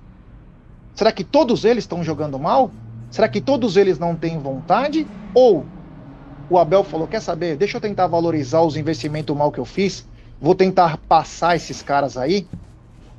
[0.94, 2.70] Será que todos eles estão jogando mal?
[3.10, 5.06] Será que todos eles não têm vontade?
[5.34, 5.64] Ou
[6.50, 7.56] o Abel falou: quer saber?
[7.56, 10.06] Deixa eu tentar valorizar os investimentos mal que eu fiz.
[10.40, 12.46] Vou tentar passar esses caras aí.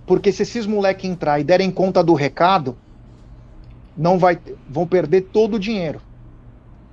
[0.05, 2.75] Porque se esses moleques entrar e derem conta do recado,
[3.95, 6.01] não vai, vão perder todo o dinheiro.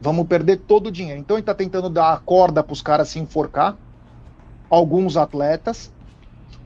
[0.01, 1.21] Vamos perder todo o dinheiro.
[1.21, 3.77] Então ele está tentando dar a corda para os caras se enforcar,
[4.71, 5.93] alguns atletas,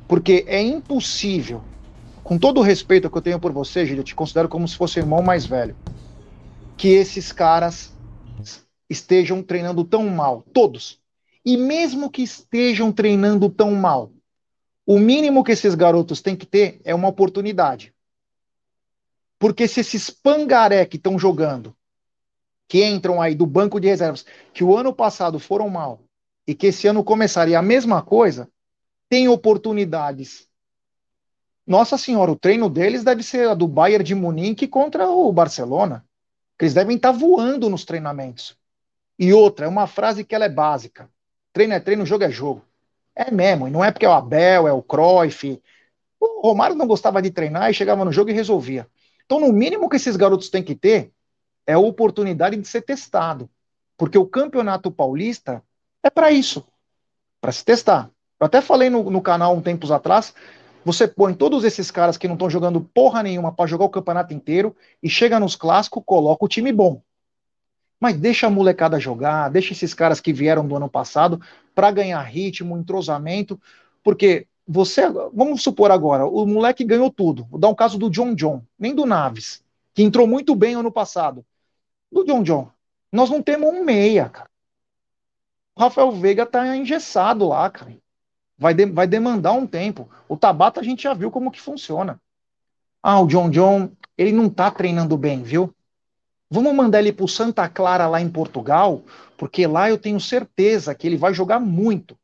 [0.07, 1.65] porque é impossível,
[2.23, 4.77] com todo o respeito que eu tenho por você, Gil, eu te considero como se
[4.77, 5.75] fosse o irmão mais velho,
[6.77, 7.93] que esses caras
[8.89, 11.01] estejam treinando tão mal, todos.
[11.45, 14.13] E mesmo que estejam treinando tão mal,
[14.87, 17.95] o mínimo que esses garotos têm que ter é uma oportunidade.
[19.39, 21.75] Porque se esses pangaré que estão jogando
[22.67, 26.04] que entram aí do banco de reservas, que o ano passado foram mal
[26.47, 28.49] e que esse ano começaria a mesma coisa,
[29.09, 30.49] tem oportunidades.
[31.67, 36.05] Nossa Senhora, o treino deles deve ser a do Bayern de Munique contra o Barcelona.
[36.61, 38.57] Eles devem estar voando nos treinamentos.
[39.19, 41.11] E outra, é uma frase que ela é básica.
[41.53, 42.63] Treino é treino, jogo é jogo.
[43.15, 45.63] É mesmo, e não é porque é o Abel, é o Cruyff.
[46.19, 48.89] O Romário não gostava de treinar e chegava no jogo e resolvia.
[49.25, 51.13] Então, no mínimo que esses garotos têm que ter
[51.67, 53.49] é a oportunidade de ser testado.
[53.97, 55.63] Porque o Campeonato Paulista
[56.05, 56.65] é para isso
[57.45, 58.09] para se testar.
[58.41, 60.35] Eu até falei no, no canal um tempos atrás.
[60.83, 64.33] Você põe todos esses caras que não estão jogando porra nenhuma para jogar o campeonato
[64.33, 67.03] inteiro e chega nos clássicos, coloca o time bom.
[68.01, 71.39] Mas deixa a molecada jogar, deixa esses caras que vieram do ano passado
[71.75, 73.61] para ganhar ritmo, entrosamento,
[74.03, 75.03] porque você,
[75.35, 77.47] vamos supor agora, o moleque ganhou tudo.
[77.51, 79.63] Vou dar um caso do John John, nem do Naves,
[79.93, 81.45] que entrou muito bem ano passado
[82.11, 82.71] do John John.
[83.13, 84.54] Nós não temos um meia, cara.
[85.77, 87.97] O Rafael Veiga tá engessado lá, cara.
[88.57, 90.09] Vai, de, vai demandar um tempo.
[90.29, 92.21] O Tabata a gente já viu como que funciona.
[93.03, 95.75] Ah, o John John, ele não tá treinando bem, viu?
[96.49, 99.03] Vamos mandar ele pro Santa Clara lá em Portugal,
[99.37, 102.17] porque lá eu tenho certeza que ele vai jogar muito.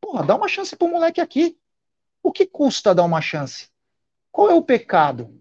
[0.00, 1.56] Porra, dá uma chance pro moleque aqui.
[2.22, 3.68] O que custa dar uma chance?
[4.32, 5.38] Qual é o pecado?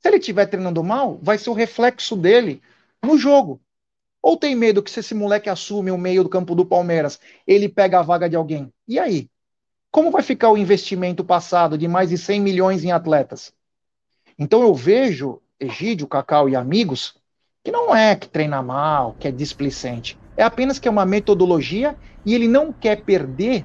[0.00, 2.62] Se ele estiver treinando mal, vai ser o reflexo dele
[3.02, 3.60] no jogo.
[4.22, 7.68] Ou tem medo que se esse moleque assume o meio do campo do Palmeiras, ele
[7.68, 8.72] pega a vaga de alguém?
[8.86, 9.28] E aí?
[9.90, 13.52] Como vai ficar o investimento passado de mais de 100 milhões em atletas?
[14.38, 17.14] Então eu vejo Egídio, Cacau e amigos
[17.64, 20.18] que não é que treina mal, que é displicente.
[20.36, 23.64] É apenas que é uma metodologia e ele não quer perder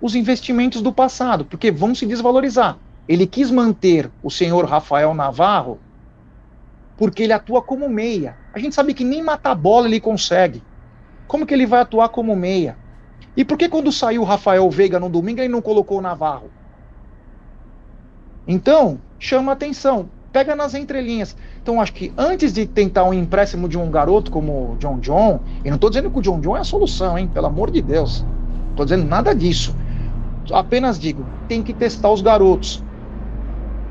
[0.00, 2.78] os investimentos do passado, porque vão se desvalorizar.
[3.06, 5.78] Ele quis manter o senhor Rafael Navarro
[7.02, 8.36] porque ele atua como meia.
[8.54, 10.62] A gente sabe que nem matar bola ele consegue.
[11.26, 12.78] Como que ele vai atuar como meia?
[13.36, 16.48] E por que quando saiu o Rafael Veiga no domingo ele não colocou o Navarro?
[18.46, 21.36] Então, chama atenção, pega nas entrelinhas.
[21.60, 25.40] Então, acho que antes de tentar um empréstimo de um garoto como o John John,
[25.64, 27.26] e não estou dizendo que o John John é a solução, hein?
[27.26, 28.22] Pelo amor de Deus.
[28.22, 29.74] Não estou dizendo nada disso.
[30.52, 32.80] Apenas digo, tem que testar os garotos.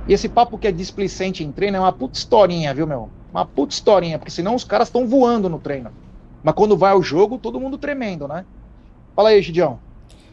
[0.07, 3.09] E esse papo que é displicente em treino é uma puta historinha, viu, meu?
[3.31, 5.91] Uma puta historinha, porque senão os caras estão voando no treino.
[6.43, 8.45] Mas quando vai ao jogo, todo mundo tremendo, né?
[9.15, 9.79] Fala aí, Gidião.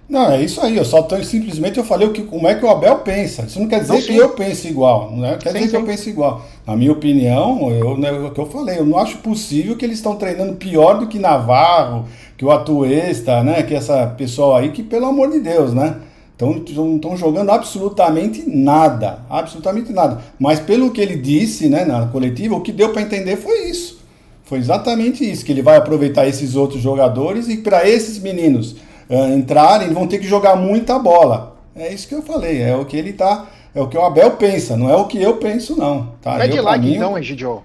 [0.08, 0.76] Não, é isso aí.
[0.76, 3.42] Eu só tô, simplesmente eu falei o que, como é que o Abel pensa.
[3.42, 5.10] Isso não quer dizer não, que eu pense igual.
[5.12, 5.36] Não é?
[5.36, 5.70] quer sim, dizer sim.
[5.70, 6.42] que eu pense igual.
[6.66, 9.98] Na minha opinião, eu, né, o que eu falei, eu não acho possível que eles
[9.98, 12.06] estão treinando pior do que Navarro,
[12.38, 13.62] que o Atuesta, né?
[13.62, 15.96] Que essa pessoa aí, que pelo amor de Deus, né?
[16.38, 20.20] Então não estão jogando absolutamente nada, absolutamente nada.
[20.38, 23.98] Mas pelo que ele disse, né, na coletiva, o que deu para entender foi isso.
[24.44, 28.76] Foi exatamente isso, que ele vai aproveitar esses outros jogadores e para esses meninos
[29.10, 31.56] uh, entrarem, vão ter que jogar muita bola.
[31.74, 34.30] É isso que eu falei, é o que ele tá, é o que o Abel
[34.32, 36.36] pensa, não é o que eu penso não, tá?
[36.36, 37.62] Pede eu, like mim, então, Egidio.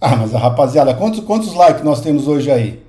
[0.00, 2.80] Ah, mas a rapaziada, quantos, quantos likes nós temos hoje aí?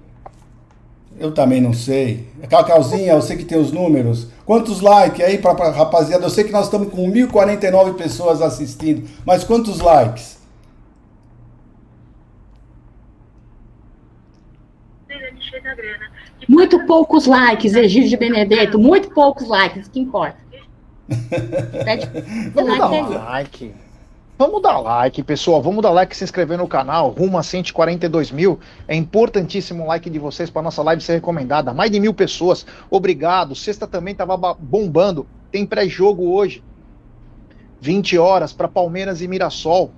[1.20, 2.28] Eu também não sei.
[2.50, 4.28] Cacauzinha, eu sei que tem os números.
[4.50, 6.26] Quantos likes aí pra rapaziada?
[6.26, 10.40] Eu sei que nós estamos com 1.049 pessoas assistindo, mas quantos likes?
[16.48, 20.40] Muito poucos likes, Egídio de Benedetto, muito poucos likes, o que importa.
[21.86, 22.10] Pede
[22.56, 23.76] Vamos like dar like.
[24.40, 25.62] Vamos dar like, pessoal.
[25.62, 27.10] Vamos dar like, se inscrever no canal.
[27.10, 28.58] Rumo a 142 mil.
[28.88, 31.74] É importantíssimo o like de vocês para nossa live ser recomendada.
[31.74, 32.66] Mais de mil pessoas.
[32.90, 33.54] Obrigado.
[33.54, 35.28] Sexta também estava bombando.
[35.52, 36.64] Tem pré-jogo hoje.
[37.82, 39.92] 20 horas para Palmeiras e Mirassol.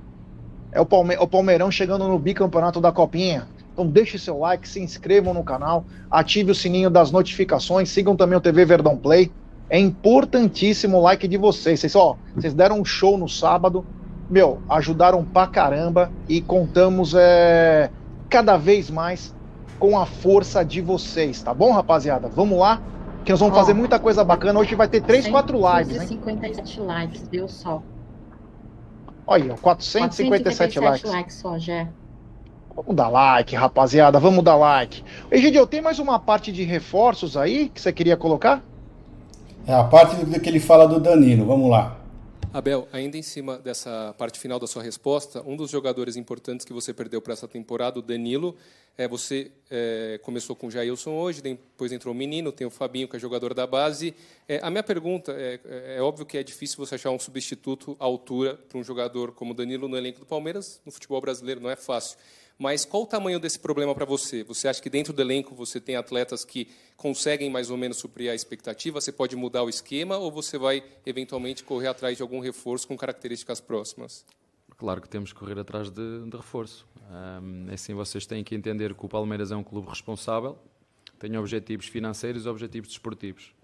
[0.72, 3.48] É o, Palme o Palmeirão chegando no bicampeonato da Copinha.
[3.72, 8.40] Então deixe seu like, se inscrevam no canal, ative o sininho das notificações, sigam também
[8.40, 9.32] o TV Verdão Play.
[9.70, 11.80] É importantíssimo o like de vocês.
[11.80, 13.86] Vocês, ó, vocês deram um show no sábado,
[14.32, 17.92] meu, ajudaram pra caramba e contamos é,
[18.30, 19.36] cada vez mais
[19.78, 22.30] com a força de vocês, tá bom, rapaziada?
[22.30, 22.82] Vamos lá,
[23.26, 24.58] que nós vamos ó, fazer muita coisa bacana.
[24.58, 26.08] Hoje vai ter 3, 4 lives, hein?
[26.08, 27.84] 57 likes, deu só.
[29.28, 31.12] Olha, 457, 457 likes.
[31.12, 31.88] likes só, já.
[32.74, 35.04] Vamos dar like, rapaziada, vamos dar like.
[35.30, 38.64] Egidio, tem mais uma parte de reforços aí que você queria colocar?
[39.68, 42.01] É a parte que ele fala do Danilo, vamos lá.
[42.54, 46.74] Abel, ainda em cima dessa parte final da sua resposta, um dos jogadores importantes que
[46.74, 48.58] você perdeu para essa temporada, o Danilo,
[48.98, 53.08] é, você é, começou com o Jailson hoje, depois entrou o menino, tem o Fabinho,
[53.08, 54.14] que é jogador da base.
[54.50, 57.96] É, a minha pergunta é, é, é óbvio que é difícil você achar um substituto
[57.98, 61.62] à altura para um jogador como o Danilo no elenco do Palmeiras, no futebol brasileiro
[61.62, 62.18] não é fácil.
[62.62, 64.44] Mas qual o tamanho desse problema para você?
[64.44, 68.30] Você acha que dentro do elenco você tem atletas que conseguem mais ou menos suprir
[68.30, 69.02] a expectativa?
[69.02, 72.96] Você pode mudar o esquema ou você vai eventualmente correr atrás de algum reforço com
[72.96, 74.24] características próximas?
[74.78, 76.88] Claro que temos que correr atrás de, de reforço.
[77.10, 80.56] Um, assim, vocês têm que entender que o Palmeiras é um clube responsável,
[81.18, 83.56] tem objetivos financeiros e objetivos desportivos.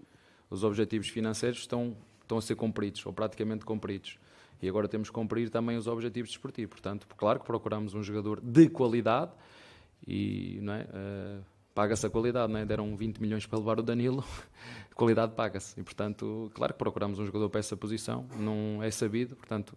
[0.50, 4.18] Os objetivos financeiros estão, estão a ser cumpridos, ou praticamente cumpridos
[4.60, 6.70] e agora temos que cumprir também os objetivos desportivos.
[6.70, 9.32] Portanto, claro que procuramos um jogador de qualidade
[10.06, 11.44] e não é, uh,
[11.74, 12.52] paga-se a qualidade.
[12.52, 12.66] Não é?
[12.66, 14.24] Deram 20 milhões para levar o Danilo,
[14.94, 15.78] qualidade paga-se.
[15.78, 19.36] E, portanto, claro que procuramos um jogador para essa posição, não é sabido.
[19.36, 19.76] Portanto,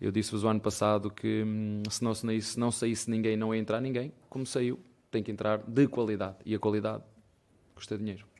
[0.00, 3.60] eu disse-vos o ano passado que hum, se não, se não saísse ninguém, não ia
[3.60, 4.12] entrar ninguém.
[4.28, 4.78] Como saiu,
[5.10, 6.36] tem que entrar de qualidade.
[6.44, 7.02] E a qualidade
[7.74, 8.31] custa dinheiro.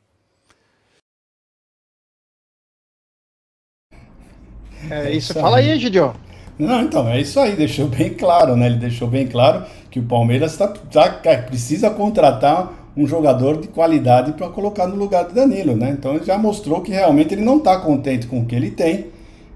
[4.91, 5.35] É isso.
[5.35, 6.13] Fala aí, Gidio.
[6.59, 8.67] Não, então, é isso aí, deixou bem claro, né?
[8.67, 11.09] Ele deixou bem claro que o Palmeiras tá, tá
[11.47, 15.91] precisa contratar um jogador de qualidade para colocar no lugar do Danilo, né?
[15.91, 19.07] Então ele já mostrou que realmente ele não está contente com o que ele tem,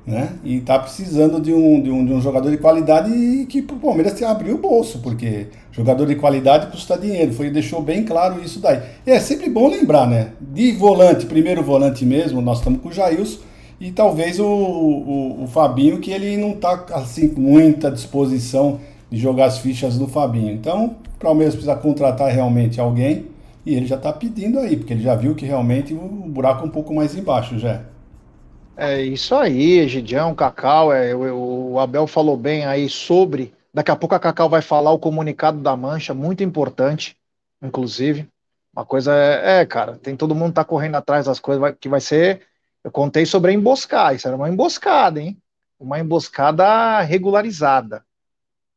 [0.06, 0.30] né?
[0.42, 3.76] E está precisando de um, de, um, de um jogador de qualidade e que o
[3.76, 7.32] Palmeiras abriu o bolso, porque jogador de qualidade custa dinheiro.
[7.34, 8.80] Foi, deixou bem claro isso daí.
[9.06, 10.28] E é sempre bom lembrar, né?
[10.40, 13.40] De volante, primeiro volante mesmo, nós estamos com o Jailson
[13.80, 19.18] e talvez o, o, o Fabinho, que ele não está assim, com muita disposição de
[19.18, 20.52] jogar as fichas do Fabinho.
[20.52, 23.26] Então, o Palmeiras precisa contratar realmente alguém
[23.64, 26.66] e ele já está pedindo aí, porque ele já viu que realmente o buraco é
[26.66, 27.82] um pouco mais embaixo já.
[28.76, 33.52] É isso aí, Gidião, Cacau, é, o, o Abel falou bem aí sobre.
[33.72, 37.16] Daqui a pouco a Cacau vai falar o comunicado da Mancha, muito importante,
[37.62, 38.28] inclusive.
[38.74, 41.88] Uma coisa é, é cara, tem todo mundo tá correndo atrás das coisas, vai, que
[41.88, 42.42] vai ser
[42.86, 45.36] eu contei sobre a emboscada, isso era uma emboscada, hein?
[45.76, 48.06] Uma emboscada regularizada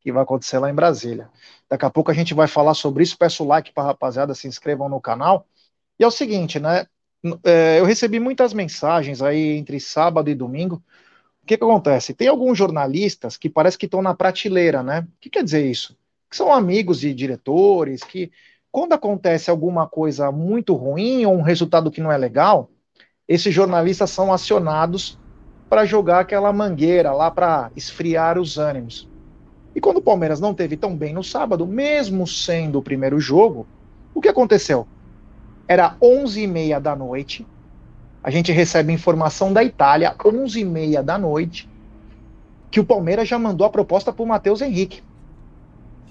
[0.02, 1.30] que vai acontecer lá em Brasília.
[1.70, 3.16] Daqui a pouco a gente vai falar sobre isso.
[3.16, 5.46] Peço like para rapaziada, se inscrevam no canal.
[6.00, 6.88] E é o seguinte, né?
[7.44, 10.82] É, eu recebi muitas mensagens aí entre sábado e domingo.
[11.44, 12.12] O que, que acontece?
[12.12, 15.02] Tem alguns jornalistas que parece que estão na prateleira, né?
[15.02, 15.96] O que quer dizer isso?
[16.28, 18.32] Que são amigos de diretores, que
[18.72, 22.72] quando acontece alguma coisa muito ruim ou um resultado que não é legal,
[23.30, 25.16] esses jornalistas são acionados
[25.70, 29.08] para jogar aquela mangueira lá para esfriar os ânimos.
[29.76, 33.68] E quando o Palmeiras não teve tão bem no sábado, mesmo sendo o primeiro jogo,
[34.16, 34.88] o que aconteceu?
[35.68, 37.46] Era 11h30 da noite,
[38.24, 41.70] a gente recebe informação da Itália, 11h30 da noite,
[42.72, 45.04] que o Palmeiras já mandou a proposta para o Matheus Henrique.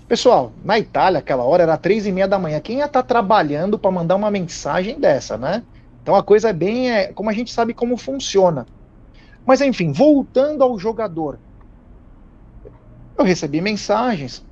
[0.07, 2.61] Pessoal, na Itália, aquela hora era três e meia da manhã.
[2.61, 5.65] Quem ia estar tá trabalhando para mandar uma mensagem dessa, né?
[6.09, 8.65] Então a coisa é bem é, como a gente sabe como funciona.
[9.45, 11.39] Mas enfim, voltando ao jogador,
[13.19, 14.43] eu recebi mensagens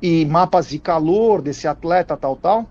[0.00, 2.66] e mapas de calor desse atleta, tal, tal.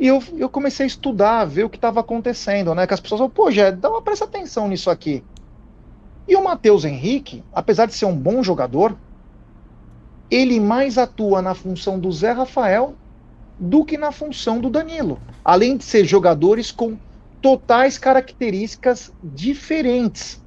[0.00, 2.86] E eu, eu comecei a estudar, ver o que estava acontecendo, né?
[2.86, 5.22] Que as pessoas falam, pô, Jé, dá uma presta atenção nisso aqui.
[6.26, 8.96] E o Matheus Henrique, apesar de ser um bom jogador,
[10.30, 12.94] ele mais atua na função do Zé Rafael
[13.60, 15.20] do que na função do Danilo.
[15.44, 16.96] Além de ser jogadores com
[17.44, 20.42] totais características diferentes.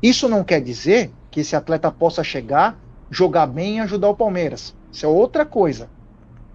[0.00, 2.78] Isso não quer dizer que esse atleta possa chegar,
[3.10, 4.72] jogar bem e ajudar o Palmeiras.
[4.92, 5.90] Isso é outra coisa.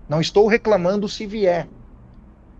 [0.07, 1.67] Não estou reclamando se vier.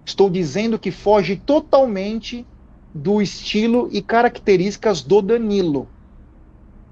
[0.04, 2.46] Estou dizendo que foge totalmente
[2.94, 5.88] do estilo e características do Danilo.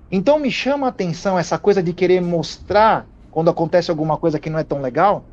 [0.09, 4.49] Então me chama a atenção essa coisa de querer mostrar quando acontece alguma coisa que
[4.49, 5.25] não é tão legal,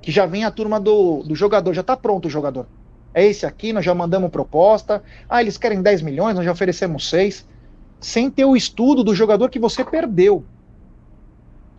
[0.00, 2.68] que já vem a turma do, do jogador, já está pronto o jogador.
[3.16, 5.02] É esse aqui, nós já mandamos proposta.
[5.26, 7.48] Ah, eles querem 10 milhões, nós já oferecemos 6.
[7.98, 10.44] Sem ter o estudo do jogador que você perdeu.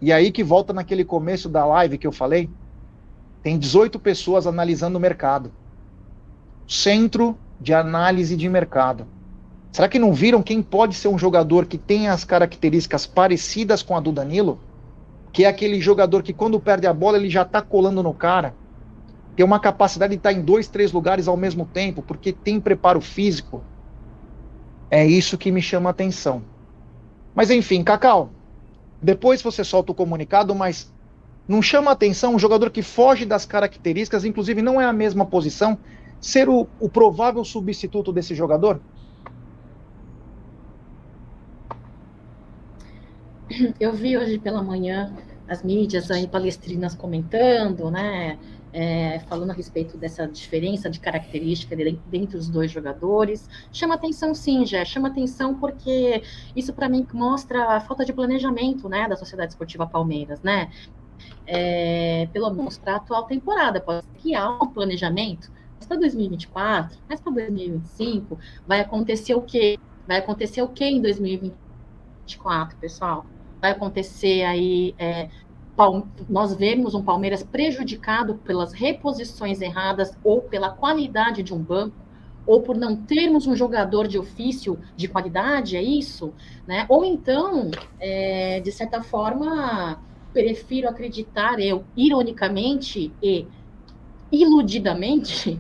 [0.02, 2.50] E aí que volta naquele começo da live que eu falei.
[3.44, 5.52] Tem 18 pessoas analisando o mercado.
[6.68, 9.06] Centro de análise de mercado.
[9.72, 13.96] Será que não viram quem pode ser um jogador que tem as características parecidas com
[13.96, 14.60] a do Danilo?
[15.32, 18.56] Que é aquele jogador que quando perde a bola ele já está colando no cara.
[19.38, 23.00] Tem uma capacidade de estar em dois, três lugares ao mesmo tempo, porque tem preparo
[23.00, 23.64] físico.
[24.90, 26.42] É isso que me chama a atenção.
[27.36, 28.32] Mas enfim, Cacau,
[29.00, 30.92] depois você solta o comunicado, mas
[31.48, 35.24] não chama a atenção um jogador que foge das características, inclusive não é a mesma
[35.24, 35.78] posição,
[36.20, 38.82] ser o, o provável substituto desse jogador?
[43.80, 45.16] eu vi hoje pela manhã
[45.48, 48.38] as mídias aí palestrinas comentando, né,
[48.78, 51.76] é, falando a respeito dessa diferença de característica
[52.06, 53.50] dentre os dois jogadores.
[53.74, 56.22] Chama atenção, sim, já chama atenção porque
[56.56, 60.70] isso para mim mostra a falta de planejamento, né, da Sociedade Esportiva Palmeiras, né.
[61.48, 65.98] É, pelo menos para a atual temporada, pode ser que há um planejamento, mas para
[65.98, 69.80] 2024, mas para 2025, vai acontecer o quê?
[70.08, 73.26] Vai acontecer o quê em 2024, pessoal?
[73.62, 75.30] vai acontecer aí é,
[76.28, 81.96] nós vemos um Palmeiras prejudicado pelas reposições erradas ou pela qualidade de um banco,
[82.46, 86.34] ou por não termos um jogador de ofício de qualidade, é isso?
[86.66, 86.86] Né?
[86.88, 87.70] Ou então,
[88.00, 90.02] é, de certa forma,
[90.34, 93.46] prefiro acreditar, eu, ironicamente e
[94.32, 95.60] iludidamente,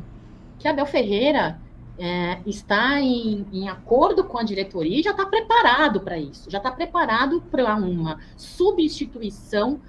[0.57, 1.59] que Abel Ferreira
[1.99, 6.59] é, está em, em, acordo com a diretoria e já está preparado para isso, já
[6.59, 9.81] está preparado para uma substituição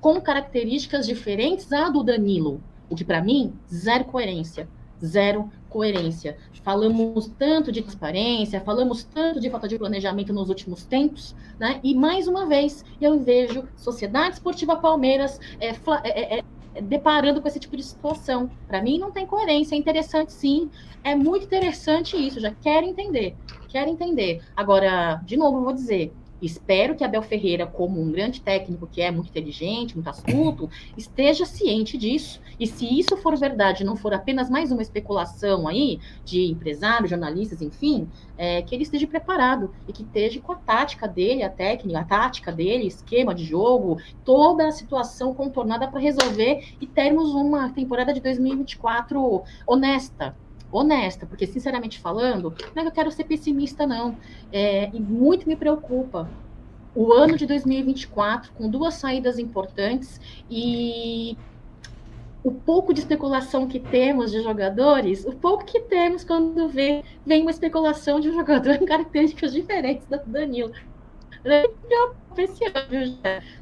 [0.00, 4.68] com características diferentes à do Danilo, o que para mim, zero coerência,
[5.04, 6.36] zero coerência.
[6.62, 11.80] Falamos tanto de transparência, falamos tanto de falta de planejamento nos últimos tempos, né?
[11.82, 15.68] E mais uma vez eu vejo Sociedade Esportiva Palmeiras é,
[16.04, 16.44] é, é
[16.82, 18.50] deparando com esse tipo de situação.
[18.68, 20.70] Para mim não tem coerência, é interessante sim,
[21.02, 23.34] é muito interessante isso, já quero entender,
[23.68, 24.42] quero entender.
[24.54, 29.10] Agora, de novo, vou dizer, Espero que Abel Ferreira, como um grande técnico que é
[29.10, 32.40] muito inteligente, muito astuto, esteja ciente disso.
[32.58, 37.60] E se isso for verdade, não for apenas mais uma especulação aí de empresários, jornalistas,
[37.62, 42.00] enfim, é, que ele esteja preparado e que esteja com a tática dele, a técnica,
[42.00, 47.70] a tática dele, esquema de jogo, toda a situação contornada para resolver e termos uma
[47.70, 50.34] temporada de 2024 honesta,
[50.72, 54.16] honesta, porque sinceramente falando, não é que eu quero ser pessimista, não.
[54.52, 56.28] É, e muito me preocupa
[56.94, 61.36] o ano de 2024, com duas saídas importantes e
[62.42, 67.42] o pouco de especulação que temos de jogadores, o pouco que temos quando vem, vem
[67.42, 70.72] uma especulação de um jogador em características diferentes da Danilo.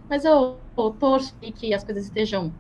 [0.09, 2.53] Mas eu, eu torço que as coisas estejam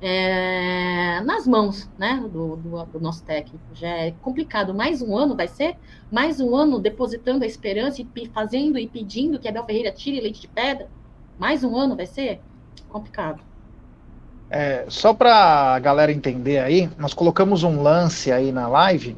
[0.00, 3.60] é, nas mãos né, do, do, do, nosso técnico.
[3.74, 4.72] Já é complicado.
[4.72, 5.76] Mais um ano vai ser?
[6.10, 10.40] Mais um ano depositando a esperança e fazendo e pedindo que Abel Ferreira tire leite
[10.40, 10.88] de pedra?
[11.38, 12.40] Mais um ano vai ser?
[12.88, 13.42] Complicado.
[14.48, 19.16] É, só para a galera entender aí, nós colocamos um lance aí na live,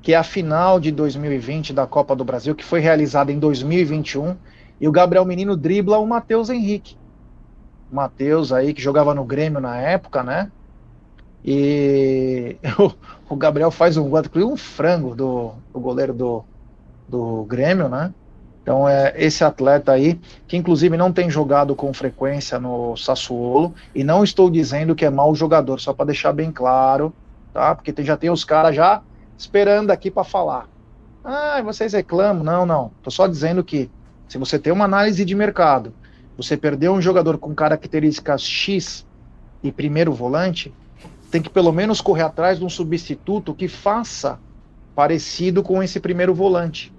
[0.00, 4.36] que é a final de 2020 da Copa do Brasil, que foi realizada em 2021,
[4.80, 6.96] e o Gabriel Menino dribla o Matheus Henrique.
[7.94, 10.50] Matheus aí, que jogava no Grêmio na época, né?
[11.44, 12.56] E
[13.28, 16.44] o, Gabriel faz um gol, um frango do, do goleiro do,
[17.08, 18.12] do Grêmio, né?
[18.62, 20.18] Então é esse atleta aí,
[20.48, 25.10] que inclusive não tem jogado com frequência no Sassuolo, e não estou dizendo que é
[25.10, 27.12] mau jogador, só para deixar bem claro,
[27.52, 27.74] tá?
[27.74, 29.02] Porque tem, já tem os caras já
[29.36, 30.66] esperando aqui para falar.
[31.22, 32.42] Ah, vocês reclamam?
[32.42, 32.90] Não, não.
[33.02, 33.90] Tô só dizendo que
[34.28, 35.92] se você tem uma análise de mercado,
[36.36, 39.06] você perdeu um jogador com características X
[39.62, 40.74] e primeiro volante,
[41.30, 44.38] tem que pelo menos correr atrás de um substituto que faça
[44.94, 46.92] parecido com esse primeiro volante.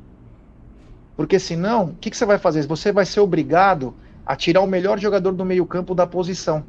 [1.16, 2.68] Porque senão, o que, que você vai fazer?
[2.68, 3.94] Você vai ser obrigado
[4.26, 6.64] a tirar o melhor jogador do meio-campo da posição,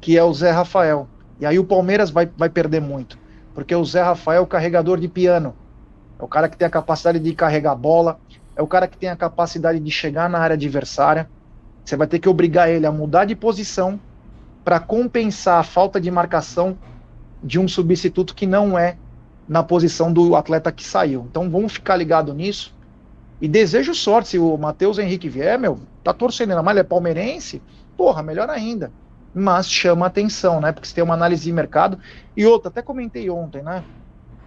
[0.00, 1.08] que é o Zé Rafael.
[1.38, 3.18] E aí o Palmeiras vai, vai perder muito.
[3.54, 5.54] Porque o Zé Rafael é o carregador de piano.
[6.18, 8.18] É o cara que tem a capacidade de carregar bola,
[8.56, 11.28] é o cara que tem a capacidade de chegar na área adversária.
[11.84, 14.00] Você vai ter que obrigar ele a mudar de posição
[14.64, 16.78] para compensar a falta de marcação
[17.42, 18.96] de um substituto que não é
[19.46, 21.26] na posição do atleta que saiu.
[21.30, 22.74] Então vamos ficar ligado nisso
[23.40, 24.30] e desejo sorte.
[24.30, 27.62] Se o Matheus Henrique vier, meu, tá torcendo, ainda mais ele é palmeirense,
[27.96, 28.90] porra, melhor ainda.
[29.34, 30.72] Mas chama atenção, né?
[30.72, 31.98] Porque você tem uma análise de mercado.
[32.36, 33.84] E outra, até comentei ontem, né?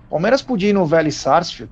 [0.09, 1.71] Palmeiras podia ir no Vélez Sarsfield.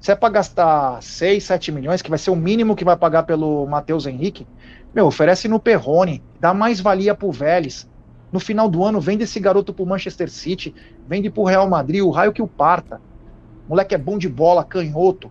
[0.00, 3.24] Se é para gastar 6, 7 milhões, que vai ser o mínimo que vai pagar
[3.24, 4.46] pelo Matheus Henrique,
[4.94, 7.88] meu, oferece no Perrone, dá mais valia pro Vélez.
[8.30, 10.74] No final do ano, vende esse garoto pro Manchester City,
[11.06, 13.00] vende pro Real Madrid, o raio que o parta.
[13.68, 15.30] Moleque é bom de bola, canhoto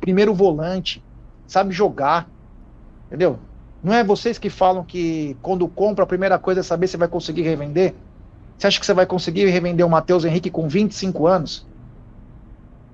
[0.00, 1.02] primeiro volante,
[1.46, 2.28] sabe jogar,
[3.06, 3.38] entendeu?
[3.82, 7.08] Não é vocês que falam que quando compra a primeira coisa é saber se vai
[7.08, 7.94] conseguir revender?
[8.56, 11.66] Você acha que você vai conseguir revender o Matheus Henrique com 25 anos?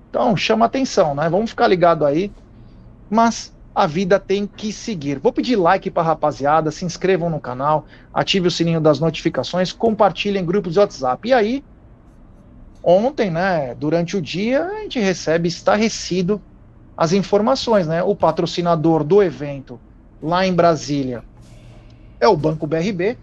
[0.08, 1.28] Então chama atenção, né?
[1.28, 2.32] Vamos ficar ligado aí.
[3.10, 5.20] Mas a vida tem que seguir.
[5.20, 10.42] Vou pedir like para rapaziada, se inscrevam no canal, ative o sininho das notificações, compartilhem
[10.42, 11.28] em grupos de WhatsApp.
[11.28, 11.64] E aí,
[12.82, 16.42] ontem, né, durante o dia, a gente recebe estarrecido
[16.96, 18.02] as informações, né?
[18.02, 19.78] O patrocinador do evento
[20.20, 21.22] lá em Brasília
[22.18, 23.16] é o Banco BRB,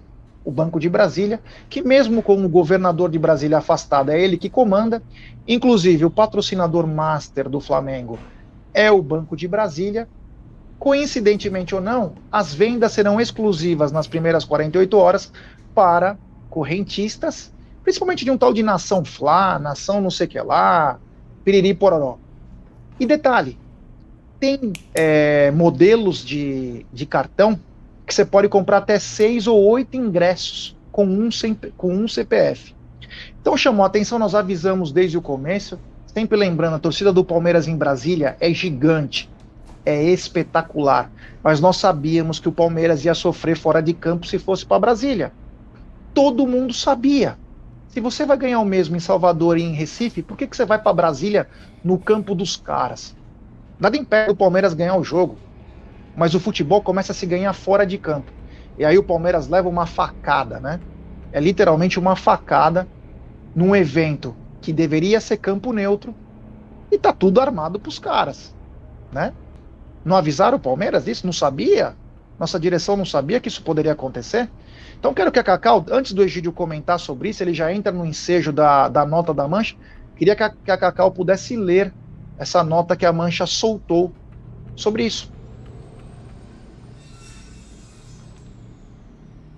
[0.45, 4.49] o Banco de Brasília, que mesmo com o governador de Brasília afastado, é ele que
[4.49, 5.03] comanda.
[5.45, 8.17] Inclusive, o patrocinador master do Flamengo
[8.73, 10.07] é o Banco de Brasília.
[10.79, 15.31] Coincidentemente ou não, as vendas serão exclusivas nas primeiras 48 horas
[15.73, 16.17] para
[16.49, 17.51] correntistas,
[17.83, 20.99] principalmente de um tal de Nação Flá, Nação não sei que lá,
[21.43, 22.17] Piriri Pororó.
[22.99, 23.57] E detalhe,
[24.39, 27.59] tem é, modelos de, de cartão
[28.05, 31.29] que você pode comprar até seis ou oito ingressos com um,
[31.75, 32.75] com um CPF.
[33.41, 37.67] Então chamou a atenção, nós avisamos desde o começo, sempre lembrando, a torcida do Palmeiras
[37.67, 39.29] em Brasília é gigante,
[39.85, 41.11] é espetacular,
[41.43, 45.33] mas nós sabíamos que o Palmeiras ia sofrer fora de campo se fosse para Brasília.
[46.13, 47.39] Todo mundo sabia.
[47.87, 50.65] Se você vai ganhar o mesmo em Salvador e em Recife, por que, que você
[50.65, 51.49] vai para Brasília
[51.83, 53.15] no campo dos caras?
[53.79, 55.39] Nada impede o Palmeiras ganhar o jogo,
[56.15, 58.31] mas o futebol começa a se ganhar fora de campo.
[58.77, 60.81] E aí o Palmeiras leva uma facada, né?
[61.31, 62.89] É literalmente uma facada
[63.53, 66.15] num evento que deveria ser campo neutro
[66.91, 68.55] e tá tudo armado pros caras,
[69.11, 69.33] né?
[70.05, 71.25] Não avisaram o Palmeiras disso?
[71.25, 71.95] Não sabia?
[72.39, 74.47] Nossa direção não sabia que isso poderia acontecer?
[74.99, 78.05] Então quero que a Cacau, antes do Egídio comentar sobre isso, ele já entra no
[78.05, 79.75] ensejo da, da nota da mancha,
[80.15, 81.91] queria que a, que a Cacau pudesse ler
[82.37, 84.11] essa nota que a Mancha soltou
[84.75, 85.31] sobre isso.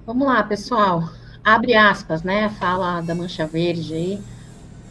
[0.05, 1.09] Vamos lá, pessoal.
[1.43, 2.49] Abre aspas, né?
[2.49, 4.21] Fala da Mancha Verde aí.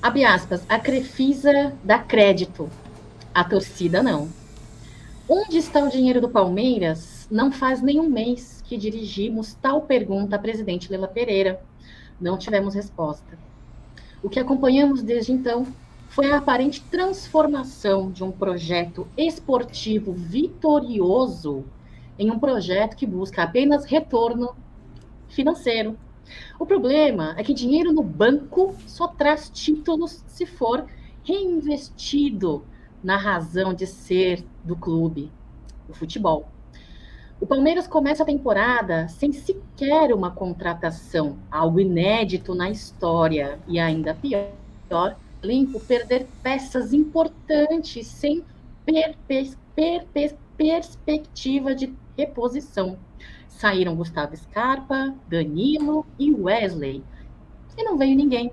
[0.02, 0.62] Abre aspas.
[0.68, 2.68] A Crefisa dá crédito.
[3.32, 4.28] A torcida não.
[5.29, 7.27] Onde está o dinheiro do Palmeiras?
[7.29, 11.61] Não faz nenhum mês que dirigimos tal pergunta à presidente Lela Pereira.
[12.20, 13.37] Não tivemos resposta.
[14.22, 15.66] O que acompanhamos desde então
[16.11, 21.64] foi a aparente transformação de um projeto esportivo vitorioso
[22.16, 24.55] em um projeto que busca apenas retorno
[25.27, 25.99] financeiro.
[26.57, 30.87] O problema é que dinheiro no banco só traz títulos se for
[31.24, 32.64] reinvestido
[33.03, 35.30] na razão de ser do clube,
[35.88, 36.48] o futebol.
[37.40, 44.14] O Palmeiras começa a temporada sem sequer uma contratação, algo inédito na história e ainda
[44.14, 48.42] pior, elenco perder peças importantes sem
[48.84, 50.06] per per per
[50.56, 52.98] perspectiva de reposição.
[53.48, 57.04] Saíram Gustavo Scarpa, Danilo e Wesley.
[57.76, 58.50] E não veio ninguém.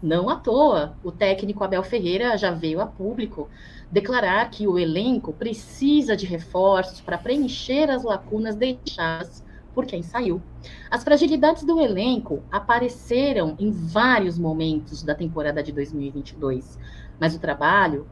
[0.00, 3.48] Não à toa, o técnico Abel Ferreira já veio a público
[3.92, 10.40] declarar que o elenco precisa de reforços para preencher as lacunas deixadas por quem saiu.
[10.90, 16.78] As fragilidades do elenco apareceram em vários momentos da temporada de 2022,
[17.20, 18.06] mas o trabalho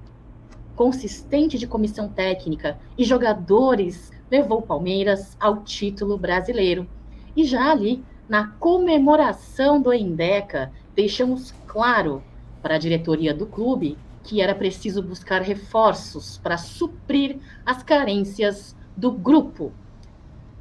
[0.76, 6.86] consistente de comissão técnica e jogadores levou o Palmeiras ao título brasileiro.
[7.34, 12.22] E já ali, na comemoração do Endeca, deixamos claro
[12.62, 13.96] para a diretoria do clube
[14.30, 19.72] que era preciso buscar reforços para suprir as carências do grupo.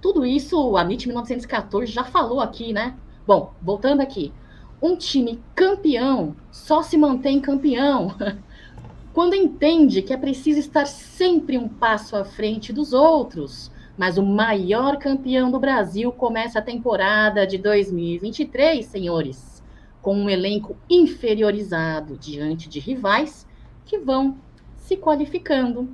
[0.02, 2.98] Tudo isso o Amit 1914 já falou aqui, né?
[3.28, 4.34] Bom, voltando aqui.
[4.82, 8.16] Um time campeão só se mantém campeão
[9.14, 13.72] quando entende que é preciso estar sempre um passo à frente dos outros.
[13.96, 19.62] Mas o maior campeão do Brasil começa a temporada de 2023, senhores,
[20.02, 23.48] com um elenco inferiorizado diante de rivais
[23.90, 24.38] que vão
[24.76, 25.90] se qualificando.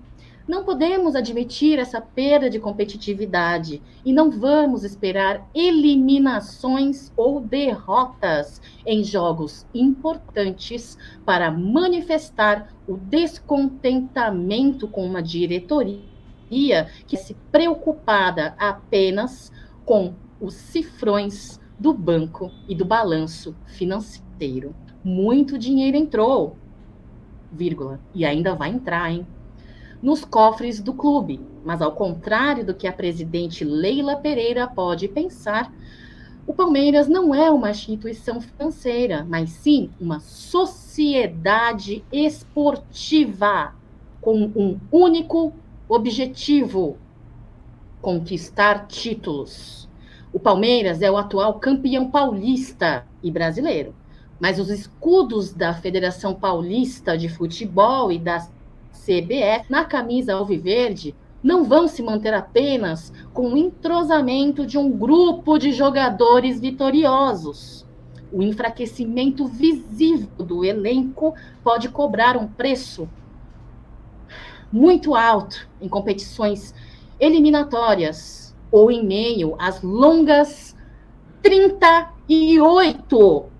[0.45, 9.03] Não podemos admitir essa perda de competitividade e não vamos esperar eliminações ou derrotas em
[9.03, 16.03] jogos importantes para manifestar o descontentamento com uma diretoria
[17.07, 19.51] que se preocupada apenas
[19.83, 24.75] com os cifrões do banco e do balanço financeiro.
[25.03, 26.57] Muito dinheiro entrou,
[27.55, 29.25] vírgula, e ainda vai entrar, hein?
[30.01, 31.39] Nos cofres do clube.
[31.63, 35.73] Mas ao contrário do que a presidente Leila Pereira pode pensar,
[36.45, 43.73] o Palmeiras não é uma instituição financeira, mas sim uma sociedade esportiva
[44.21, 45.53] com um único
[45.89, 46.97] objetivo:
[48.01, 49.89] conquistar títulos.
[50.31, 53.95] O Palmeiras é o atual campeão paulista e brasileiro
[54.39, 58.39] mas os escudos da Federação Paulista de Futebol e da
[58.91, 65.57] CBF na camisa alviverde não vão se manter apenas com o entrosamento de um grupo
[65.57, 67.85] de jogadores vitoriosos.
[68.31, 73.07] O enfraquecimento visível do elenco pode cobrar um preço
[74.71, 76.73] muito alto em competições
[77.19, 80.75] eliminatórias ou em meio às longas
[81.41, 83.54] 38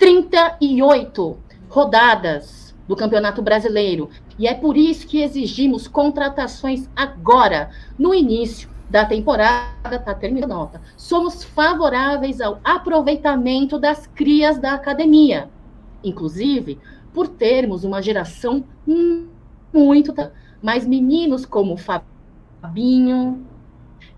[0.00, 1.38] 38
[1.68, 4.08] rodadas do Campeonato Brasileiro.
[4.38, 10.80] E é por isso que exigimos contratações agora, no início da temporada, tá terminando nota.
[10.96, 15.50] Somos favoráveis ao aproveitamento das crias da academia,
[16.02, 16.78] inclusive
[17.12, 18.64] por termos uma geração
[19.70, 20.14] muito
[20.62, 23.46] mais meninos como Fabinho,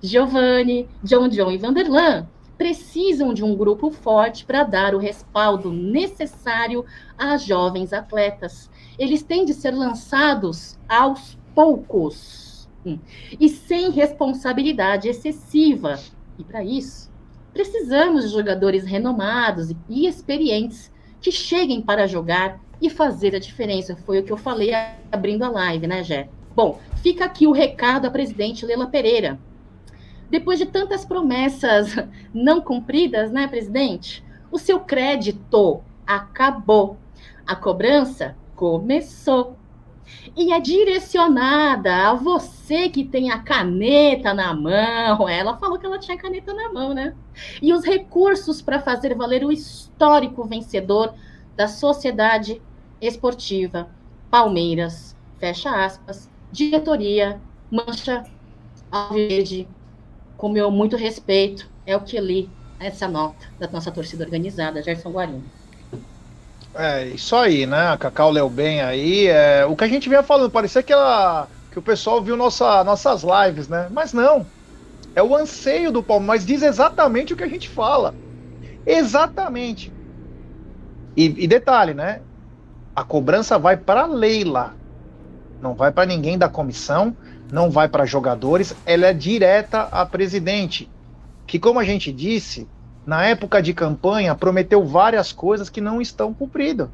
[0.00, 2.28] Giovanni, John John e Vanderlan
[2.62, 6.84] precisam de um grupo forte para dar o respaldo necessário
[7.18, 8.70] às jovens atletas.
[8.96, 13.00] Eles têm de ser lançados aos poucos hum,
[13.40, 15.98] e sem responsabilidade excessiva.
[16.38, 17.10] E para isso,
[17.52, 20.88] precisamos de jogadores renomados e experientes
[21.20, 23.96] que cheguem para jogar e fazer a diferença.
[23.96, 24.70] Foi o que eu falei
[25.10, 26.28] abrindo a live, né, Jé?
[26.54, 29.36] Bom, fica aqui o recado à presidente Lela Pereira
[30.32, 31.94] depois de tantas promessas
[32.32, 34.24] não cumpridas, né, presidente?
[34.50, 36.96] O seu crédito acabou.
[37.46, 39.58] A cobrança começou.
[40.34, 45.28] E é direcionada a você que tem a caneta na mão.
[45.28, 47.14] Ela falou que ela tinha caneta na mão, né?
[47.60, 51.12] E os recursos para fazer valer o histórico vencedor
[51.54, 52.60] da Sociedade
[53.02, 53.90] Esportiva
[54.30, 55.14] Palmeiras.
[55.38, 56.30] Fecha aspas.
[56.50, 57.38] Diretoria,
[57.70, 58.24] mancha
[58.90, 59.68] alverde
[60.42, 65.12] com meu muito respeito, é o que li essa nota da nossa torcida organizada, Gerson
[65.12, 65.44] Guarino.
[66.74, 67.90] É, isso aí, né?
[67.90, 69.28] A Cacau leu bem aí.
[69.28, 72.82] É, o que a gente vinha falando, parecia que, ela, que o pessoal viu nossa,
[72.82, 73.88] nossas lives, né?
[73.92, 74.44] Mas não.
[75.14, 78.12] É o anseio do Palmeiras, mas diz exatamente o que a gente fala.
[78.84, 79.94] Exatamente.
[81.16, 82.20] E, e detalhe, né?
[82.96, 84.74] A cobrança vai para Leila,
[85.60, 87.16] não vai para ninguém da comissão,
[87.52, 90.90] não vai para jogadores, ela é direta à presidente,
[91.46, 92.66] que, como a gente disse,
[93.04, 96.90] na época de campanha prometeu várias coisas que não estão cumprindo.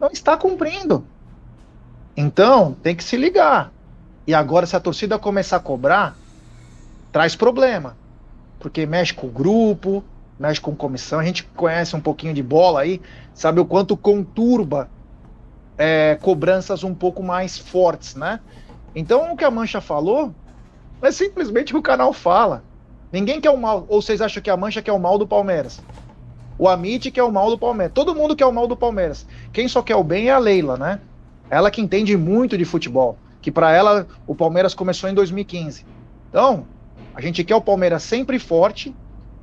[0.00, 1.06] Não está cumprindo.
[2.16, 3.70] Então, tem que se ligar.
[4.26, 6.16] E agora, se a torcida começar a cobrar,
[7.12, 7.96] traz problema.
[8.58, 10.02] Porque mexe com o grupo,
[10.36, 11.20] mexe com comissão.
[11.20, 13.00] A gente conhece um pouquinho de bola aí,
[13.34, 14.90] sabe o quanto conturba
[15.78, 18.40] é, cobranças um pouco mais fortes, né?
[18.94, 20.34] Então o que a Mancha falou
[21.00, 22.62] é simplesmente o que o canal fala.
[23.10, 23.86] Ninguém quer o mal.
[23.88, 25.80] Ou vocês acham que a Mancha quer o mal do Palmeiras?
[26.58, 27.92] O Amit quer o mal do Palmeiras.
[27.94, 29.26] Todo mundo quer o mal do Palmeiras.
[29.52, 31.00] Quem só quer o bem é a Leila, né?
[31.50, 33.18] Ela que entende muito de futebol.
[33.40, 35.84] Que para ela o Palmeiras começou em 2015.
[36.28, 36.66] Então,
[37.14, 38.94] A gente quer o Palmeiras sempre forte,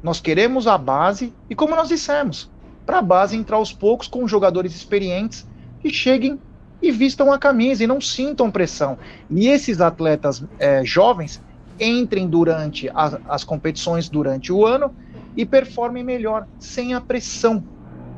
[0.02, 2.50] nós queremos a base, e como nós dissemos,
[2.86, 5.48] para a base entrar aos poucos com jogadores experientes
[5.82, 6.40] que cheguem
[6.82, 8.98] e vistam a camisa e não sintam pressão.
[9.30, 11.42] E esses atletas é, jovens
[11.80, 14.94] entrem durante a, as competições durante o ano
[15.36, 17.64] e performem melhor, sem a pressão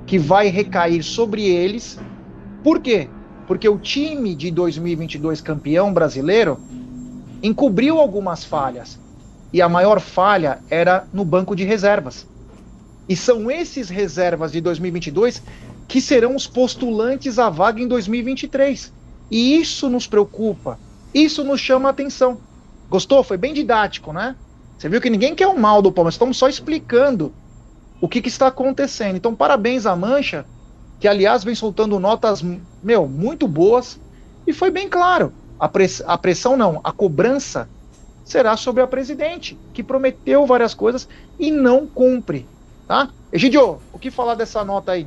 [0.06, 2.00] que vai recair sobre eles.
[2.64, 3.08] Por quê?
[3.48, 6.60] Porque o time de 2022 campeão brasileiro
[7.44, 9.00] encobriu algumas falhas.
[9.54, 12.28] E a maior falha era no banco de reservas.
[13.10, 15.44] E são esses reservas de 2022
[15.92, 18.94] que serão os postulantes à vaga em 2023.
[19.30, 20.80] E isso nos preocupa,
[21.14, 22.38] isso nos chama a atenção.
[22.90, 23.22] Gostou?
[23.26, 24.38] Foi bem didático, né?
[24.78, 27.34] Você viu que ninguém quer o mal do Palmeiras, estamos só explicando
[28.00, 29.18] o que, que, está acontecendo.
[29.18, 30.46] Então, parabéns à Mancha,
[30.98, 32.42] que aliás vem soltando notas,
[32.82, 34.00] meu, muito boas,
[34.48, 35.34] e foi bem claro.
[35.60, 37.68] A, press a pressão não, a cobrança
[38.24, 41.06] será sobre a presidente, que prometeu várias coisas
[41.38, 42.48] e não cumpre.
[42.88, 43.10] Tá?
[43.30, 45.06] Egidio, o que falar dessa nota aí?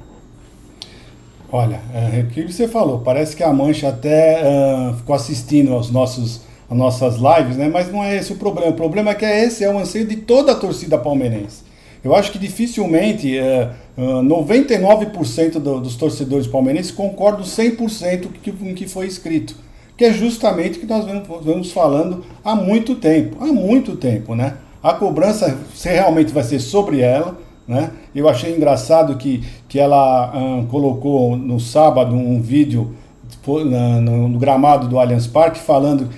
[1.56, 5.88] Olha, é, o que você falou, parece que a Mancha até uh, ficou assistindo aos
[5.88, 7.70] nossos, às nossas lives, né?
[7.72, 8.72] mas não é esse o problema.
[8.72, 11.62] O problema é que é esse é o anseio de toda a torcida palmeirense.
[12.02, 18.26] Eu acho que dificilmente uh, uh, 99% do, dos torcedores palmeirenses concordam 100%
[18.58, 19.54] com o que foi escrito.
[19.96, 21.04] Que é justamente o que nós
[21.40, 23.36] vamos falando há muito tempo.
[23.38, 24.54] Há muito tempo, né?
[24.82, 27.92] A cobrança se realmente vai ser sobre ela, né?
[28.14, 29.42] Eu achei engraçado que,
[29.74, 30.32] que ela
[30.70, 32.94] colocou no sábado um vídeo
[33.44, 36.10] no, no, gramado do Allianz Parque falando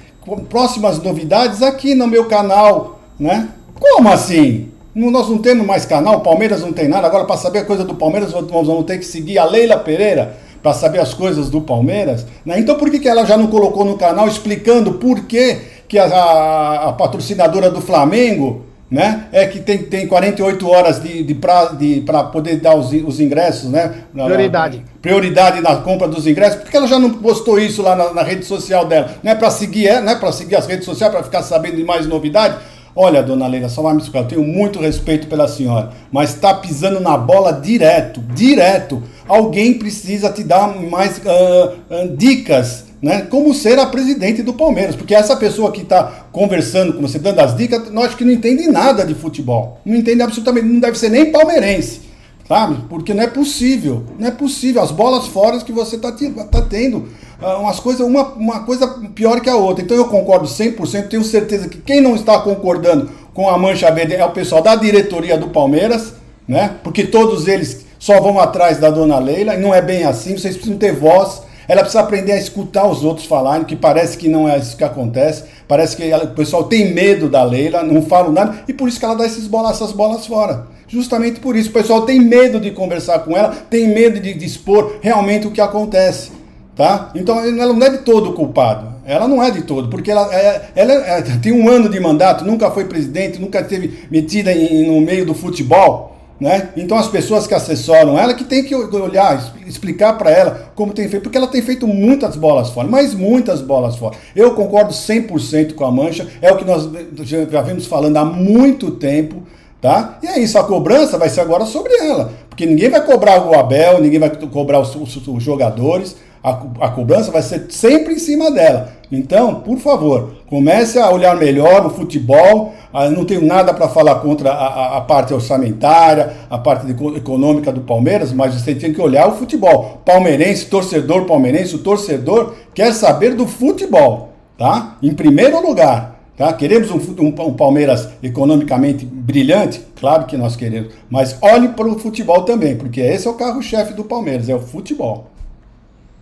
[0.50, 3.48] próximas novidades aqui no meu canal, né?
[3.80, 4.68] Como assim?
[4.94, 7.06] Nós não temos mais canal, o Palmeiras não tem nada.
[7.06, 10.36] Agora, para saber a coisa do Palmeiras, nós vamos ter que seguir a Leila Pereira
[10.62, 12.26] para saber as coisas do Palmeiras.
[12.44, 12.60] Né?
[12.60, 16.04] Então, por que, que ela já não colocou no canal explicando por que, que a,
[16.04, 19.26] a, a patrocinadora do Flamengo né?
[19.32, 24.04] É que tem, tem 48 horas de, de para poder dar os, os ingressos, né?
[24.12, 24.84] Prioridade.
[25.02, 26.60] prioridade na compra dos ingressos.
[26.60, 29.16] Por que ela já não postou isso lá na, na rede social dela?
[29.22, 31.76] Não é para seguir, é, não é para seguir as redes sociais para ficar sabendo
[31.76, 32.56] de mais novidade?
[32.98, 36.54] Olha, dona Leila, só vai me explicar, eu tenho muito respeito pela senhora, mas está
[36.54, 39.02] pisando na bola direto, direto.
[39.28, 44.96] Alguém precisa te dar mais uh, uh, dicas né, como ser a presidente do Palmeiras,
[44.96, 48.32] porque essa pessoa que está conversando com você, dando as dicas, nós acho que não
[48.32, 52.00] entende nada de futebol, não entende absolutamente, não deve ser nem palmeirense,
[52.48, 52.78] sabe?
[52.88, 57.08] Porque não é possível, não é possível, as bolas fora que você está tá tendo,
[57.40, 59.84] ah, umas coisas, uma, uma coisa pior que a outra.
[59.84, 64.14] Então eu concordo 100%, tenho certeza que quem não está concordando com a Mancha Verde
[64.14, 66.14] é o pessoal da diretoria do Palmeiras,
[66.48, 66.76] né?
[66.82, 70.54] Porque todos eles só vão atrás da dona Leila, e não é bem assim, vocês
[70.54, 74.48] precisam ter voz ela precisa aprender a escutar os outros falarem, que parece que não
[74.48, 75.44] é isso que acontece.
[75.66, 78.98] Parece que ela, o pessoal tem medo da Leila, não fala nada, e por isso
[78.98, 80.66] que ela dá esses bolas, essas bolas fora.
[80.88, 81.70] Justamente por isso.
[81.70, 85.50] O pessoal tem medo de conversar com ela, tem medo de, de expor realmente o
[85.50, 86.30] que acontece.
[86.76, 87.10] Tá?
[87.14, 88.96] Então ela não é de todo culpado.
[89.06, 92.44] Ela não é de todo, porque ela, é, ela é, tem um ano de mandato,
[92.44, 96.15] nunca foi presidente, nunca esteve metida em, no meio do futebol.
[96.38, 96.68] Né?
[96.76, 101.08] Então as pessoas que assessoram ela que tem que olhar, explicar para ela como tem
[101.08, 104.16] feito, porque ela tem feito muitas bolas fora, mas muitas bolas fora.
[104.34, 106.90] Eu concordo 100% com a Mancha, é o que nós
[107.22, 109.44] já vemos falando há muito tempo,
[109.80, 110.18] tá?
[110.22, 113.58] E é isso, a cobrança vai ser agora sobre ela, porque ninguém vai cobrar o
[113.58, 116.16] Abel, ninguém vai cobrar os, os, os jogadores,
[116.46, 118.92] a, a cobrança vai ser sempre em cima dela.
[119.10, 122.72] Então, por favor, comece a olhar melhor o futebol.
[122.92, 126.92] Ah, não tenho nada para falar contra a, a, a, parte orçamentária, a parte de,
[127.16, 130.00] econômica do Palmeiras, mas você tem que olhar o futebol.
[130.04, 134.98] Palmeirense, torcedor palmeirense, o torcedor quer saber do futebol, tá?
[135.02, 136.14] Em primeiro lugar.
[136.36, 136.52] Tá?
[136.52, 139.82] Queremos um, um, um, Palmeiras economicamente brilhante?
[139.98, 140.92] Claro que nós queremos.
[141.10, 144.60] Mas olhe para o futebol também, porque esse é o carro-chefe do Palmeiras, é o
[144.60, 145.30] futebol.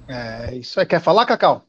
[0.08, 0.86] É, isso aí.
[0.86, 1.66] Quer falar, Cacau?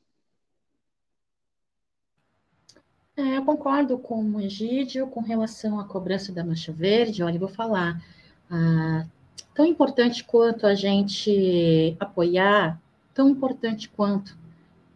[3.18, 7.24] É, eu concordo com o Egídio com relação à cobrança da Mancha Verde.
[7.24, 8.02] Olha, eu vou falar.
[8.50, 9.06] Ah,
[9.54, 12.80] tão importante quanto a gente apoiar,
[13.14, 14.38] tão importante quanto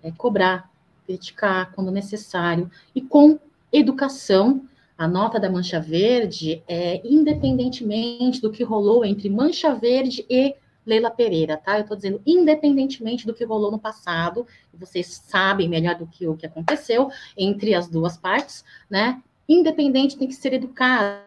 [0.03, 0.69] é, cobrar,
[1.05, 3.39] criticar quando necessário e com
[3.71, 4.65] educação.
[4.97, 10.55] A nota da Mancha Verde é independentemente do que rolou entre Mancha Verde e
[10.89, 11.77] Leila Pereira, tá?
[11.77, 16.35] Eu estou dizendo, independentemente do que rolou no passado, vocês sabem melhor do que o
[16.35, 19.21] que aconteceu entre as duas partes, né?
[19.47, 21.21] Independente tem que ser educada.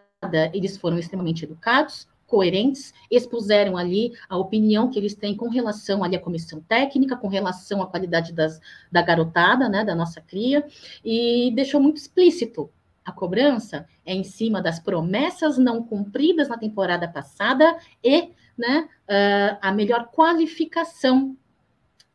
[0.52, 6.16] Eles foram extremamente educados, coerentes, expuseram ali a opinião que eles têm com relação ali
[6.16, 8.58] à comissão técnica, com relação à qualidade das,
[8.90, 10.66] da garotada, né, da nossa cria,
[11.04, 12.70] e deixou muito explícito
[13.04, 19.59] A cobrança é em cima das promessas não cumpridas na temporada passada e né, uh,
[19.61, 21.36] a melhor qualificação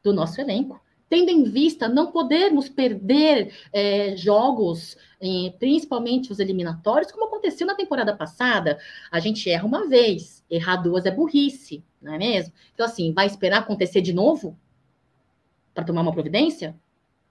[0.04, 0.80] do nosso elenco,
[1.10, 4.98] tendo em vista não podermos perder é, jogos,
[5.58, 8.78] principalmente os eliminatórios, como aconteceu na temporada passada.
[9.12, 12.54] A gente erra uma vez, errar duas é burrice, não é mesmo?
[12.74, 14.58] Então, assim, vai esperar acontecer de novo
[15.74, 16.76] para tomar uma providência?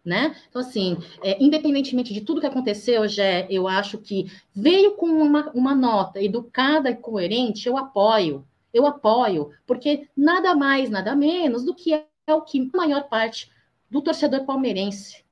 [0.04, 0.36] Né?
[0.48, 5.50] Então, assim, é, independentemente de tudo que aconteceu, já eu acho que veio com uma,
[5.50, 8.46] uma nota educada e coerente, eu apoio,
[8.76, 13.50] eu apoio, porque nada mais, nada menos do que é o que a maior parte
[13.90, 15.24] do torcedor palmeirense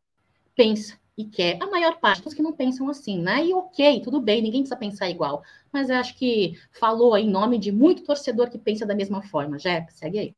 [0.55, 1.59] pensa e quer.
[1.62, 3.45] A maior parte dos que não pensam assim, né?
[3.47, 5.42] E ok, tudo bem, ninguém precisa pensar igual.
[5.72, 9.59] Mas eu acho que falou em nome de muito torcedor que pensa da mesma forma.
[9.59, 10.36] Jé, segue aí.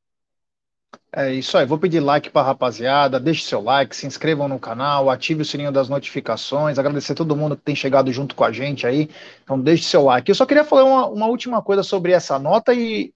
[1.13, 4.59] É isso aí, vou pedir like para a rapaziada, deixe seu like, se inscrevam no
[4.59, 8.53] canal, ative o sininho das notificações, agradecer todo mundo que tem chegado junto com a
[8.53, 9.09] gente aí,
[9.43, 10.31] então deixe seu like.
[10.31, 13.15] Eu só queria falar uma, uma última coisa sobre essa nota e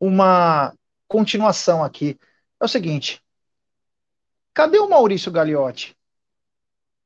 [0.00, 0.72] uma
[1.06, 2.18] continuação aqui.
[2.60, 3.22] É o seguinte,
[4.54, 5.94] cadê o Maurício Gagliotti?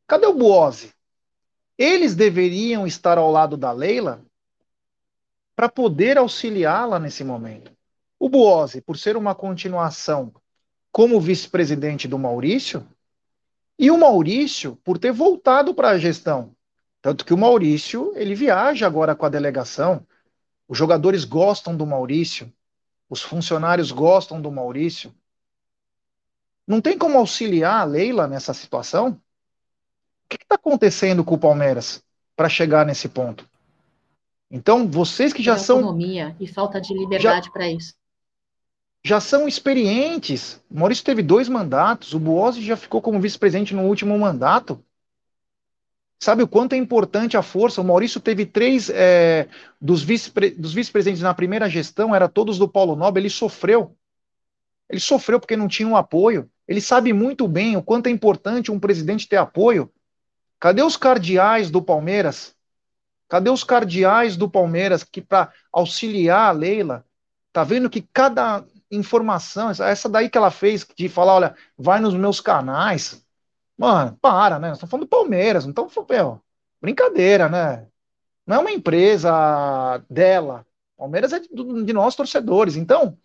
[0.06, 0.92] Cadê o Buozzi?
[1.76, 4.22] Eles deveriam estar ao lado da Leila
[5.56, 7.72] para poder auxiliá-la nesse momento.
[8.22, 10.32] O Buozzi, por ser uma continuação
[10.92, 12.86] como vice-presidente do Maurício,
[13.76, 16.54] e o Maurício por ter voltado para a gestão.
[17.00, 20.06] Tanto que o Maurício, ele viaja agora com a delegação.
[20.68, 22.52] Os jogadores gostam do Maurício,
[23.10, 25.12] os funcionários gostam do Maurício.
[26.64, 29.20] Não tem como auxiliar a Leila nessa situação?
[30.24, 32.04] O que está acontecendo com o Palmeiras
[32.36, 33.50] para chegar nesse ponto?
[34.48, 35.78] Então, vocês que já são.
[35.78, 38.00] Autonomia e falta de liberdade para isso
[39.04, 40.62] já são experientes.
[40.70, 44.82] O Maurício teve dois mandatos, o Buozzi já ficou como vice-presidente no último mandato.
[46.20, 47.80] Sabe o quanto é importante a força?
[47.80, 49.48] O Maurício teve três é,
[49.80, 53.96] dos vice-presidentes na primeira gestão, era todos do Paulo Nobre, ele sofreu.
[54.88, 56.48] Ele sofreu porque não tinha um apoio.
[56.68, 59.90] Ele sabe muito bem o quanto é importante um presidente ter apoio.
[60.60, 62.54] Cadê os cardeais do Palmeiras?
[63.28, 67.04] Cadê os cardeais do Palmeiras que para auxiliar a Leila?
[67.52, 72.14] Tá vendo que cada informação, essa daí que ela fez, de falar, olha, vai nos
[72.14, 73.26] meus canais.
[73.76, 74.72] Mano, para, né?
[74.72, 76.40] Estamos falando do Palmeiras, estamos falando,
[76.80, 77.88] brincadeira, né?
[78.46, 80.66] Não é uma empresa dela.
[80.96, 81.48] Palmeiras é de,
[81.84, 82.76] de nós, torcedores.
[82.76, 83.18] Então,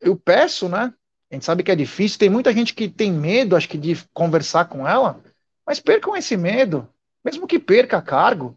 [0.00, 0.94] eu peço, né?
[1.30, 3.96] A gente sabe que é difícil, tem muita gente que tem medo, acho que, de
[4.14, 5.20] conversar com ela,
[5.66, 6.88] mas percam esse medo,
[7.24, 8.56] mesmo que perca cargo,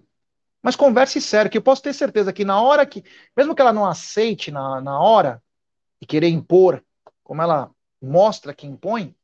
[0.62, 3.04] mas converse sério, que eu posso ter certeza que na hora que,
[3.36, 5.42] mesmo que ela não aceite na, na hora,
[6.02, 6.84] e querer impor,
[7.24, 7.72] como ela
[8.02, 9.16] mostra que impõe,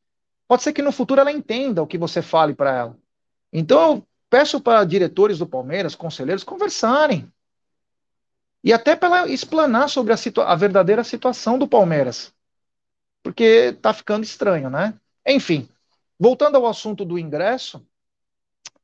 [0.47, 2.97] pode ser que no futuro ela entenda o que você fale para ela.
[3.51, 7.31] Então eu peço para diretores do Palmeiras, conselheiros, conversarem.
[8.63, 12.33] E até para ela explanar sobre a, a verdadeira situação do Palmeiras.
[13.23, 14.93] Porque está ficando estranho, né?
[15.25, 15.69] Enfim,
[16.19, 17.85] voltando ao assunto do ingresso,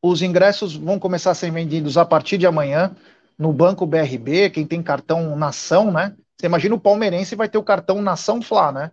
[0.02, 2.96] os ingressos vão começar a ser vendidos a partir de amanhã
[3.38, 6.16] no Banco BRB, quem tem cartão Nação, né?
[6.42, 8.92] Você imagina o palmeirense vai ter o cartão Nação Fla, né?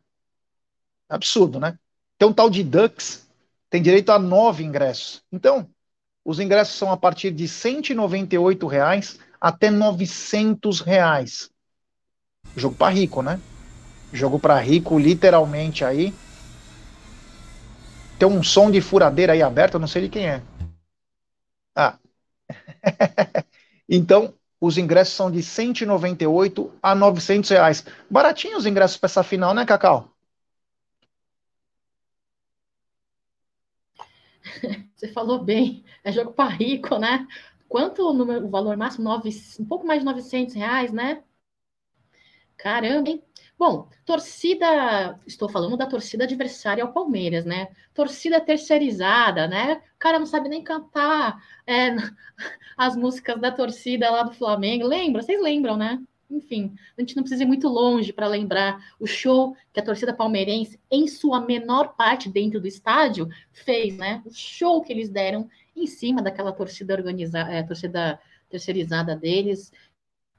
[1.08, 1.78] Absurdo, né?
[2.18, 3.26] Tem um tal de Dux,
[3.70, 5.24] tem direito a nove ingressos.
[5.32, 5.66] Então,
[6.22, 11.50] os ingressos são a partir de 198 reais até 900 reais.
[12.54, 13.40] Jogo para rico, né?
[14.12, 16.12] Jogo para rico, literalmente aí.
[18.18, 20.42] Tem um som de furadeira aí aberto, eu não sei de quem é.
[21.74, 21.98] Ah.
[23.88, 27.84] então, os ingressos são de 198 a 900 reais.
[28.10, 30.12] Baratinho os ingressos para essa final, né, Cacau?
[34.94, 37.26] Você falou bem, é jogo para rico, né?
[37.68, 39.04] Quanto o, número, o valor máximo?
[39.04, 39.30] Nove,
[39.60, 41.22] um pouco mais de 900 reais, né?
[42.56, 43.22] Caramba, hein?
[43.58, 47.68] Bom, torcida, estou falando da torcida adversária ao Palmeiras, né?
[47.92, 49.82] Torcida terceirizada, né?
[49.96, 51.96] O cara não sabe nem cantar é,
[52.78, 54.86] as músicas da torcida lá do Flamengo.
[54.86, 55.22] Lembra?
[55.22, 56.00] Vocês lembram, né?
[56.30, 60.14] Enfim, a gente não precisa ir muito longe para lembrar o show que a torcida
[60.14, 64.22] palmeirense, em sua menor parte dentro do estádio, fez, né?
[64.24, 69.72] O show que eles deram em cima daquela torcida organizada, é, torcida terceirizada deles.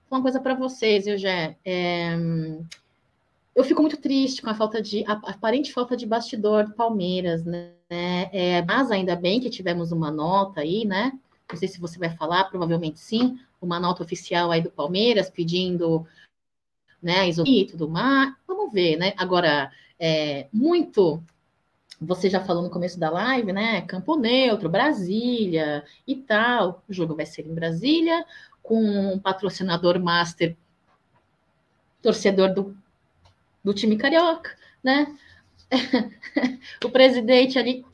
[0.10, 1.54] Uma coisa para vocês, eu já.
[1.66, 2.16] É,
[3.60, 7.44] eu fico muito triste com a falta de a aparente falta de bastidor do Palmeiras,
[7.44, 7.74] né?
[7.90, 11.12] É, mas ainda bem que tivemos uma nota aí, né?
[11.52, 16.08] Não sei se você vai falar, provavelmente sim, uma nota oficial aí do Palmeiras pedindo,
[17.02, 18.34] né, isolamento e tudo mais.
[18.48, 19.14] Vamos ver, né?
[19.18, 21.22] Agora, é, muito
[22.00, 23.82] você já falou no começo da live, né?
[23.82, 26.82] Campo Neutro, Brasília e tal.
[26.88, 28.26] O jogo vai ser em Brasília,
[28.64, 30.56] com um patrocinador master,
[32.02, 32.78] torcedor do,
[33.64, 35.18] do time carioca, né?
[36.84, 37.86] o presidente ali,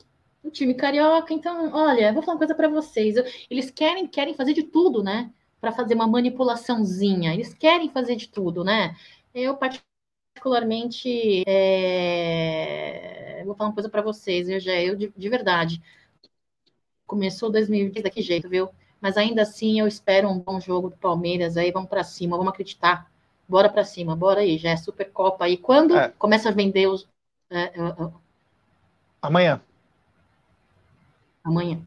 [0.42, 1.32] o time carioca.
[1.32, 3.16] Então, olha, vou falar uma coisa para vocês.
[3.50, 5.30] Eles querem, querem fazer de tudo, né?
[5.60, 7.34] Para fazer uma manipulaçãozinha.
[7.34, 8.96] Eles querem fazer de tudo, né?
[9.34, 13.42] Eu, particularmente, é...
[13.44, 15.82] vou falar uma coisa para vocês, eu já eu de, de verdade.
[17.06, 18.68] Começou 2020 daqui jeito, viu?
[19.00, 22.52] Mas ainda assim eu espero um bom jogo do Palmeiras aí, vamos para cima, vamos
[22.52, 23.10] acreditar.
[23.48, 25.56] Bora para cima, bora aí, já é Supercopa aí.
[25.56, 26.12] Quando é.
[26.18, 27.08] começa a vender os
[27.50, 28.10] é, é, é.
[29.22, 29.60] Amanhã.
[31.44, 31.80] Amanhã.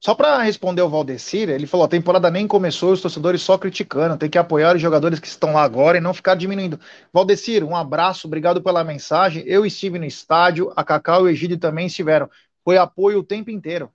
[0.00, 4.16] Só para responder o Valdecir, ele falou: a temporada nem começou, os torcedores só criticando,
[4.16, 6.78] tem que apoiar os jogadores que estão lá agora e não ficar diminuindo.
[7.12, 9.42] Valdecir, um abraço, obrigado pela mensagem.
[9.44, 12.30] Eu estive no estádio, a Cacau e o Egídio também estiveram.
[12.64, 13.90] Foi apoio o tempo inteiro.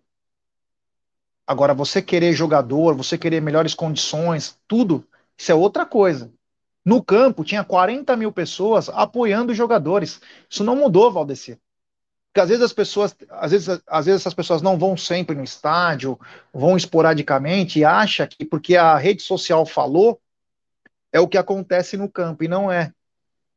[1.47, 5.05] Agora, você querer jogador, você querer melhores condições, tudo,
[5.37, 6.31] isso é outra coisa.
[6.85, 10.19] No campo, tinha 40 mil pessoas apoiando os jogadores.
[10.49, 11.59] Isso não mudou, Valdecir.
[12.27, 15.43] Porque às vezes as pessoas, às vezes, às vezes essas pessoas não vão sempre no
[15.43, 16.19] estádio,
[16.51, 20.19] vão esporadicamente e acha que porque a rede social falou
[21.11, 22.91] é o que acontece no campo e não é.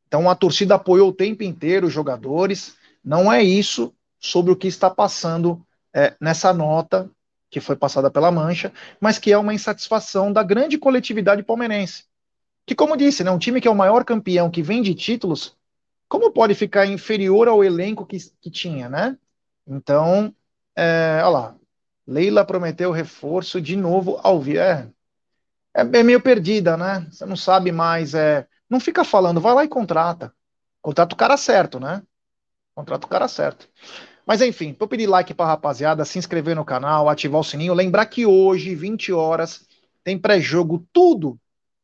[0.07, 2.77] Então a torcida apoiou o tempo inteiro os jogadores.
[3.03, 7.09] Não é isso sobre o que está passando é, nessa nota
[7.49, 12.05] que foi passada pela Mancha, mas que é uma insatisfação da grande coletividade palmeirense.
[12.65, 15.55] Que, como disse, né, um time que é o maior campeão, que vem de títulos,
[16.09, 19.17] como pode ficar inferior ao elenco que, que tinha, né?
[19.65, 20.33] Então,
[20.75, 21.55] é, olha lá,
[22.05, 24.59] Leila prometeu reforço de novo ao vivo.
[24.59, 24.89] É,
[25.73, 27.05] é, é, meio perdida, né?
[27.11, 28.13] Você não sabe mais.
[28.13, 30.33] É, não fica falando, vai lá e contrata.
[30.81, 32.01] Contrata o cara certo, né?
[32.73, 33.69] Contrata o cara certo.
[34.27, 37.73] Mas enfim, vou pedir like pra rapaziada, se inscrever no canal, ativar o sininho.
[37.73, 39.65] Lembrar que hoje, 20 horas,
[40.03, 41.39] tem pré-jogo tudo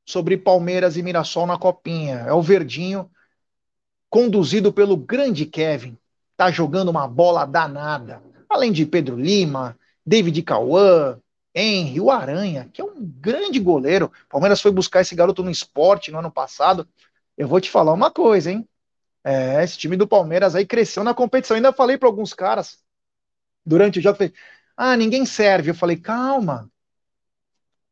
[0.05, 2.25] sobre Palmeiras e Mirassol na Copinha.
[2.27, 3.09] É o Verdinho
[4.09, 5.97] conduzido pelo grande Kevin,
[6.35, 8.21] tá jogando uma bola danada.
[8.49, 11.17] Além de Pedro Lima, David Cauã,
[11.55, 14.11] Henry, o Aranha, que é um grande goleiro.
[14.29, 16.85] Palmeiras foi buscar esse garoto no esporte no ano passado.
[17.37, 18.67] Eu vou te falar uma coisa, hein?
[19.24, 21.55] É, esse time do Palmeiras aí cresceu na competição.
[21.55, 22.84] Ainda falei para alguns caras
[23.65, 24.34] durante o jogo, falei,
[24.76, 25.71] ah, ninguém serve.
[25.71, 26.69] Eu falei, calma,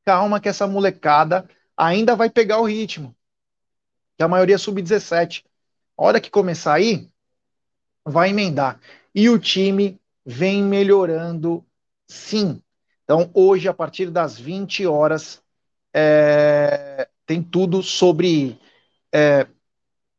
[0.03, 3.15] calma que essa molecada ainda vai pegar o ritmo.
[4.17, 5.45] Que a maioria é sub-17.
[5.97, 7.09] A hora que começar aí,
[8.05, 8.79] vai emendar.
[9.13, 11.65] E o time vem melhorando,
[12.07, 12.61] sim.
[13.03, 15.41] Então, hoje, a partir das 20 horas,
[15.93, 18.59] é, tem tudo sobre
[19.11, 19.47] é,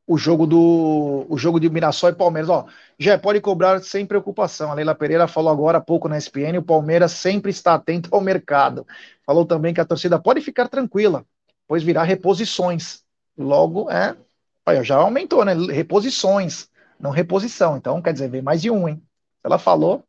[0.07, 2.51] o jogo do o jogo de Mirassol e Palmeiras.
[2.51, 2.67] Ó,
[2.99, 4.71] já pode cobrar sem preocupação.
[4.71, 8.21] A Leila Pereira falou agora há pouco na SPN, o Palmeiras sempre está atento ao
[8.21, 8.87] mercado.
[9.27, 11.25] Falou também que a torcida pode ficar tranquila,
[11.67, 13.03] pois virá reposições.
[13.37, 14.17] Logo, é
[14.65, 15.55] Olha, já aumentou, né?
[15.55, 17.77] Reposições, não reposição.
[17.77, 19.03] Então, quer dizer, vem mais de um, hein?
[19.43, 20.05] Ela falou.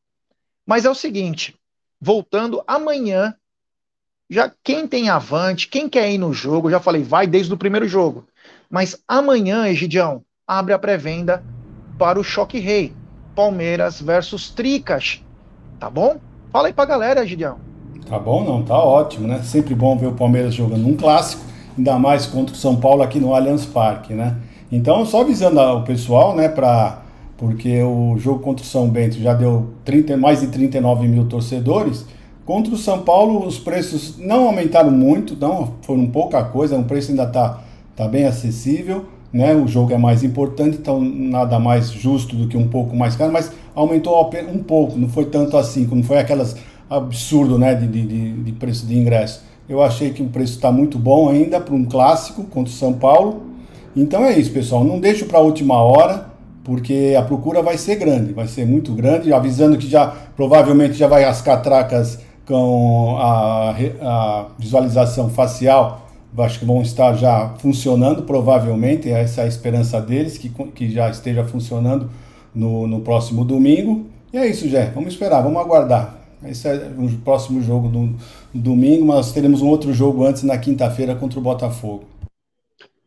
[0.65, 1.59] Mas é o seguinte,
[1.99, 3.35] voltando amanhã,
[4.29, 7.87] já quem tem avante, quem quer ir no jogo, já falei, vai desde o primeiro
[7.87, 8.27] jogo.
[8.69, 11.43] Mas amanhã, Egidião, abre a pré-venda
[11.97, 12.93] para o Choque Rei.
[13.35, 15.23] Palmeiras versus Tricas.
[15.79, 16.17] Tá bom?
[16.51, 17.57] Fala aí pra galera, Egidião.
[18.07, 19.41] Tá bom, não, tá ótimo, né?
[19.43, 21.43] Sempre bom ver o Palmeiras jogando um clássico
[21.77, 24.37] ainda mais contra o São Paulo aqui no Allianz Parque, né?
[24.71, 27.01] Então, só avisando o pessoal, né, para
[27.37, 32.05] porque o jogo contra o São Bento já deu 30, mais de 39 mil torcedores.
[32.45, 37.11] Contra o São Paulo, os preços não aumentaram muito, não foram pouca coisa, o preço
[37.11, 37.59] ainda está
[37.95, 39.55] tá bem acessível, né?
[39.55, 43.31] O jogo é mais importante, então nada mais justo do que um pouco mais caro,
[43.31, 46.55] mas aumentou um pouco, não foi tanto assim, como foi aquelas
[46.89, 49.41] absurdo, né, de, de, de preço de ingresso.
[49.67, 52.93] Eu achei que o preço está muito bom ainda para um clássico contra o São
[52.93, 53.43] Paulo.
[53.95, 54.83] Então é isso, pessoal.
[54.83, 56.27] Não deixe para a última hora,
[56.63, 59.31] porque a procura vai ser grande, vai ser muito grande.
[59.31, 66.07] Avisando que já provavelmente já vai as catracas com a, a visualização facial,
[66.37, 69.09] acho que vão estar já funcionando, provavelmente.
[69.09, 72.09] Essa é a esperança deles, que, que já esteja funcionando
[72.53, 74.07] no, no próximo domingo.
[74.31, 74.91] E é isso, Jé.
[74.93, 76.17] Vamos esperar, vamos aguardar.
[76.45, 78.15] Esse é o próximo jogo do
[78.53, 82.05] domingo, mas teremos um outro jogo antes na quinta-feira contra o Botafogo.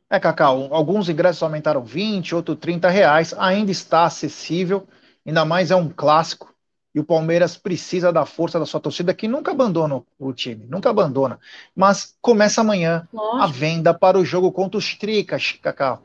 [0.08, 4.86] É, Cacau, alguns ingressos aumentaram 20, outros 30 reais, ainda está acessível,
[5.26, 6.54] ainda mais é um clássico,
[6.96, 10.88] e o Palmeiras precisa da força da sua torcida, que nunca abandona o time, nunca
[10.88, 11.38] abandona.
[11.74, 13.36] Mas começa amanhã Lógico.
[13.36, 16.02] a venda para o jogo contra os Tricas, Cacau.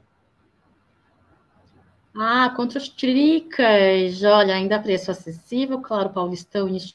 [2.13, 6.93] Ah, contra os Tricas, olha, ainda preço acessível, claro, Paulistão, início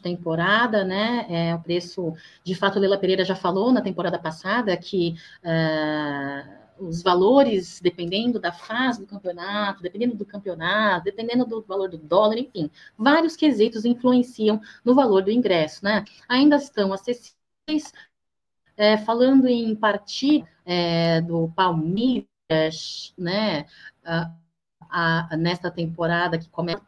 [0.00, 1.26] temporada, né?
[1.28, 2.14] É, o preço,
[2.44, 8.52] de fato, Leila Pereira já falou na temporada passada que uh, os valores, dependendo da
[8.52, 14.60] fase do campeonato, dependendo do campeonato, dependendo do valor do dólar, enfim, vários quesitos influenciam
[14.84, 16.04] no valor do ingresso, né?
[16.28, 17.92] Ainda estão acessíveis.
[18.78, 23.64] É, falando em partida é, do Palmeiras, né?
[24.04, 26.82] a, a, nesta temporada que começa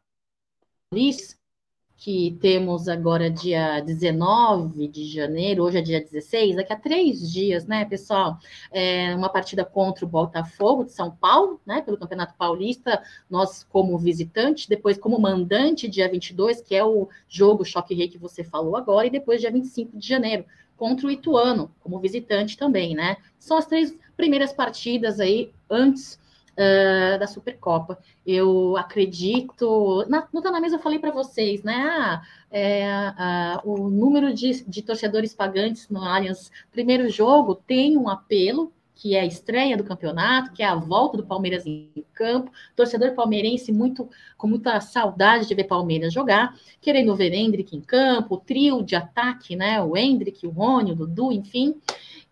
[1.98, 7.66] que temos agora dia 19 de janeiro, hoje é dia 16, daqui a três dias,
[7.66, 8.38] né, pessoal?
[8.70, 13.98] É uma partida contra o Botafogo de São Paulo, né, pelo Campeonato Paulista, nós como
[13.98, 18.76] visitante, depois como mandante, dia 22, que é o jogo Choque Rei que você falou
[18.76, 20.44] agora, e depois dia 25 de janeiro,
[20.76, 23.16] contra o Ituano, como visitante também, né?
[23.40, 26.16] São as três primeiras partidas aí antes
[26.58, 27.98] uh, da Supercopa.
[28.26, 30.04] Eu acredito.
[30.08, 31.74] Na, no Tá na Mesa eu falei para vocês, né?
[31.76, 38.08] Ah, é, uh, o número de, de torcedores pagantes no Allianz primeiro jogo tem um
[38.08, 42.50] apelo que é a estreia do campeonato, que é a volta do Palmeiras em campo,
[42.74, 48.34] torcedor palmeirense muito com muita saudade de ver Palmeiras jogar, querendo ver Hendrick em campo,
[48.34, 49.80] o trio de ataque, né?
[49.80, 51.76] O Hendrick, o Rony, o Dudu, enfim.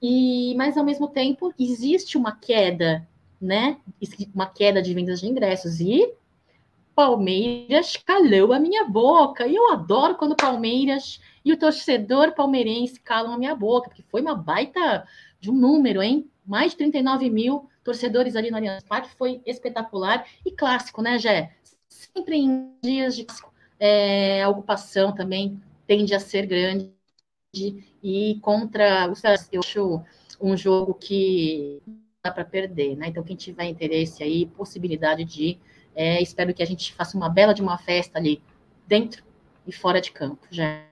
[0.03, 3.07] E mas ao mesmo tempo existe uma queda
[3.41, 3.79] né?
[4.35, 5.81] Uma queda de vendas de ingressos.
[5.81, 6.15] E
[6.95, 9.47] Palmeiras calou a minha boca.
[9.47, 14.21] E eu adoro quando Palmeiras e o torcedor palmeirense calam a minha boca, porque foi
[14.21, 15.07] uma baita
[15.39, 16.29] de um número, hein?
[16.45, 21.55] Mais de 39 mil torcedores ali no Allianz Parque, foi espetacular e clássico, né, Gé?
[21.89, 23.25] Sempre em dias de
[23.79, 26.93] é, ocupação também tende a ser grande
[28.03, 29.23] e contra os
[29.53, 30.03] eu acho
[30.41, 31.81] um jogo que
[32.33, 33.09] para perder, né?
[33.09, 35.59] Então, quem tiver interesse aí, possibilidade de,
[35.95, 38.43] é, espero que a gente faça uma bela de uma festa ali,
[38.87, 39.23] dentro
[39.67, 40.85] e fora de campo, já.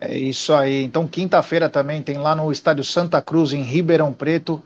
[0.00, 0.82] É isso aí.
[0.82, 4.62] Então, quinta-feira também tem lá no Estádio Santa Cruz, em Ribeirão Preto,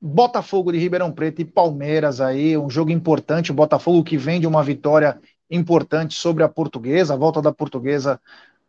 [0.00, 3.50] Botafogo de Ribeirão Preto e Palmeiras aí, um jogo importante.
[3.50, 5.18] O Botafogo que vem de uma vitória
[5.50, 8.20] importante sobre a Portuguesa, a volta da Portuguesa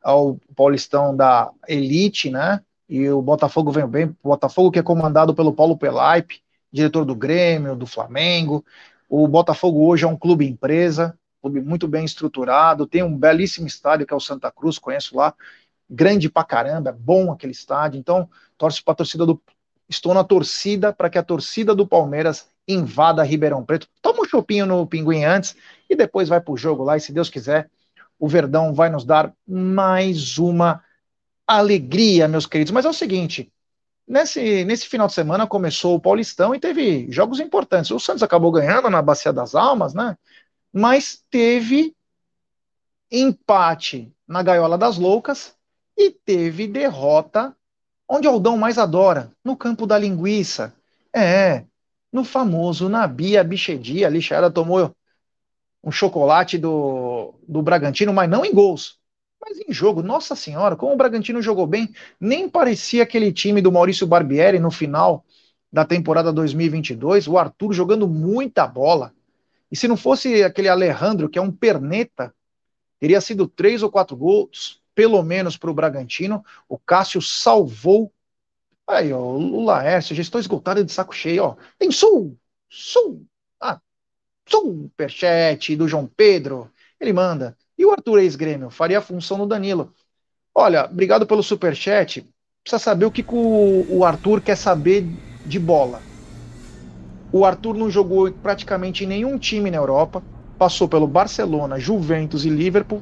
[0.02, 2.62] ao Paulistão da Elite, né?
[2.90, 4.06] E o Botafogo vem bem.
[4.24, 8.64] O Botafogo que é comandado pelo Paulo Pelaipe, diretor do Grêmio, do Flamengo.
[9.10, 14.06] O Botafogo hoje é um clube empresa, clube muito bem estruturado, tem um belíssimo estádio
[14.06, 15.34] que é o Santa Cruz, conheço lá,
[15.90, 18.00] grande pra caramba, é bom aquele estádio.
[18.00, 19.42] Então, para a torcida do
[19.90, 23.88] estou na torcida para que a torcida do Palmeiras invada Ribeirão Preto.
[24.02, 25.56] Toma um chopinho no Pinguim antes
[25.90, 26.98] e depois vai para o jogo lá.
[26.98, 27.70] E se Deus quiser,
[28.20, 30.84] o Verdão vai nos dar mais uma
[31.48, 32.72] alegria, meus queridos.
[32.72, 33.52] Mas é o seguinte:
[34.08, 37.92] nesse, nesse final de semana começou o Paulistão e teve jogos importantes.
[37.92, 40.18] O Santos acabou ganhando na Bacia das Almas, né?
[40.74, 41.96] Mas teve
[43.10, 45.56] empate na Gaiola das Loucas
[45.98, 47.56] e teve derrota
[48.08, 50.74] onde Aldão mais adora, no campo da linguiça.
[51.14, 51.66] É,
[52.12, 54.96] no famoso Nabi Abichedi, a lixada tomou
[55.84, 59.00] um chocolate do, do Bragantino, mas não em gols.
[59.42, 63.72] Mas em jogo, nossa senhora, como o Bragantino jogou bem, nem parecia aquele time do
[63.72, 65.24] Maurício Barbieri no final
[65.72, 69.14] da temporada 2022, o Arthur jogando muita bola.
[69.72, 72.34] E se não fosse aquele Alejandro, que é um perneta,
[73.00, 76.44] teria sido três ou quatro gols, pelo menos para o Bragantino.
[76.70, 78.14] O Cássio salvou.
[78.88, 81.58] Aí, ó, o Laércio, já estou esgotado de saco cheio, ó.
[81.78, 82.38] Tem sul,
[82.70, 83.26] sul,
[83.62, 83.82] ah,
[84.48, 86.72] superchat do João Pedro.
[87.00, 87.58] Ele manda.
[87.78, 88.70] E o Arthur ex-grêmio?
[88.70, 89.94] Faria a função no Danilo.
[90.56, 92.24] Olha, obrigado pelo superchat.
[92.64, 95.10] Precisa saber o que, que o, o Arthur quer saber
[95.46, 96.06] de bola.
[97.32, 100.22] O Arthur não jogou praticamente em nenhum time na Europa.
[100.58, 103.02] Passou pelo Barcelona, Juventus e Liverpool.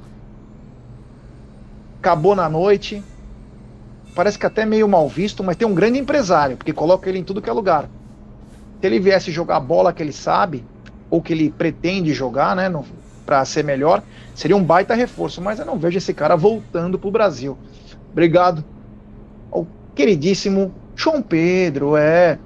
[2.02, 3.06] Acabou na noite.
[4.14, 7.24] Parece que até meio mal visto, mas tem um grande empresário, porque coloca ele em
[7.24, 7.92] tudo que é lugar.
[8.82, 10.70] Se ele viesse jogar a bola que ele sabe,
[11.10, 12.70] ou que ele pretende jogar, né,
[13.26, 14.04] para ser melhor,
[14.36, 17.58] Seria um baita reforço, mas eu não vejo esse cara voltando para o Brasil.
[18.12, 18.66] Obrigado
[19.50, 19.66] ao
[19.96, 21.96] queridíssimo João Pedro.
[21.96, 22.38] É.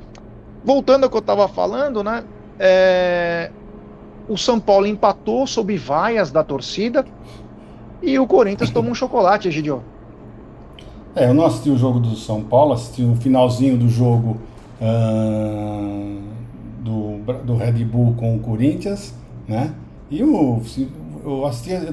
[0.63, 2.23] Voltando ao que eu estava falando, né?
[2.59, 3.49] É...
[4.27, 7.03] O São Paulo empatou sob vaias da torcida
[8.03, 9.83] e o Corinthians tomou um chocolate, Egidio.
[11.15, 14.37] É, eu não assisti o jogo do São Paulo, assisti o finalzinho do jogo
[14.79, 16.21] uh,
[16.81, 19.15] do, do Red Bull com o Corinthians,
[19.47, 19.73] né?
[20.09, 20.61] E o,
[21.23, 21.41] eu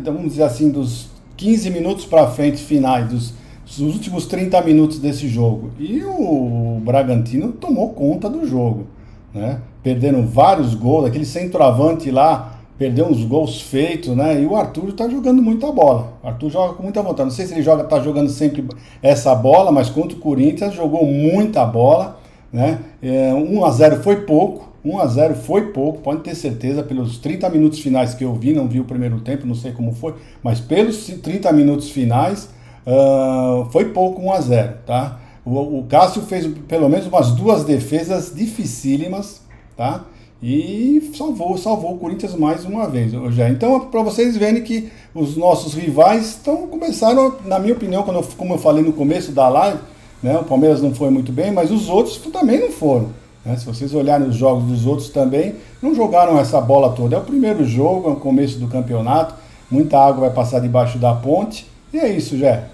[0.05, 3.35] vamos dizer assim, dos 15 minutos para frente finais, dos,
[3.65, 5.71] dos, últimos 30 minutos desse jogo.
[5.79, 8.87] E o Bragantino tomou conta do jogo.
[9.35, 9.61] né?
[9.83, 14.41] Perderam vários gols, aquele centroavante lá perdeu uns gols feitos, né?
[14.41, 16.13] E o Arthur está jogando muita bola.
[16.23, 17.29] O Arthur joga com muita vontade.
[17.29, 18.67] Não sei se ele joga, tá jogando sempre
[19.03, 22.19] essa bola, mas contra o Corinthians jogou muita bola,
[22.53, 22.81] né?
[23.03, 24.69] É, 1 a 0 foi pouco.
[24.93, 28.53] 1 a 0 foi pouco, pode ter certeza, pelos 30 minutos finais que eu vi,
[28.53, 32.49] não vi o primeiro tempo, não sei como foi, mas pelos 30 minutos finais
[32.87, 35.21] uh, foi pouco 1 a 0 tá?
[35.45, 39.43] O, o Cássio fez pelo menos umas duas defesas dificílimas,
[39.77, 40.05] tá?
[40.43, 43.13] e salvou, salvou o Corinthians mais uma vez.
[43.35, 43.49] Já.
[43.49, 48.55] Então, para vocês verem que os nossos rivais estão começaram, na minha opinião, eu, como
[48.55, 49.79] eu falei no começo da live,
[50.23, 53.11] né, o Palmeiras não foi muito bem, mas os outros também não foram.
[53.47, 53.56] Né?
[53.56, 57.14] Se vocês olharem os jogos dos outros também, não jogaram essa bola toda.
[57.14, 59.36] É o primeiro jogo, é o começo do campeonato,
[59.70, 62.68] muita água vai passar debaixo da ponte, e é isso, Jé.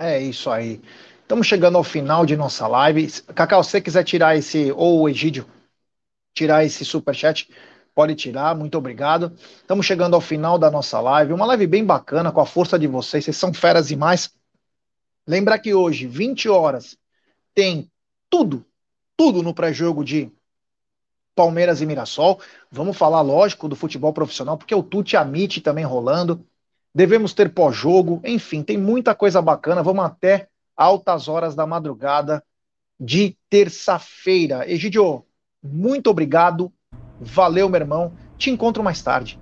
[0.00, 0.80] É isso aí.
[1.22, 3.08] Estamos chegando ao final de nossa live.
[3.34, 5.46] Cacau, se você quiser tirar esse, ou o Egídio,
[6.34, 7.48] tirar esse super chat,
[7.94, 9.32] pode tirar, muito obrigado.
[9.60, 12.88] Estamos chegando ao final da nossa live, uma live bem bacana com a força de
[12.88, 14.30] vocês, vocês são feras demais.
[15.26, 16.96] Lembra que hoje, 20 horas,
[17.54, 17.90] tem
[18.30, 18.64] tudo,
[19.18, 20.30] tudo no pré-jogo de
[21.34, 22.38] Palmeiras e Mirassol.
[22.70, 26.44] Vamos falar, lógico, do futebol profissional, porque o Tuti Amit também rolando.
[26.94, 29.82] Devemos ter pós-jogo, enfim, tem muita coisa bacana.
[29.82, 30.46] Vamos até
[30.76, 32.42] altas horas da madrugada
[32.98, 34.70] de terça-feira.
[34.70, 35.24] Egidio,
[35.62, 36.72] muito obrigado.
[37.20, 38.12] Valeu, meu irmão.
[38.36, 39.38] Te encontro mais tarde.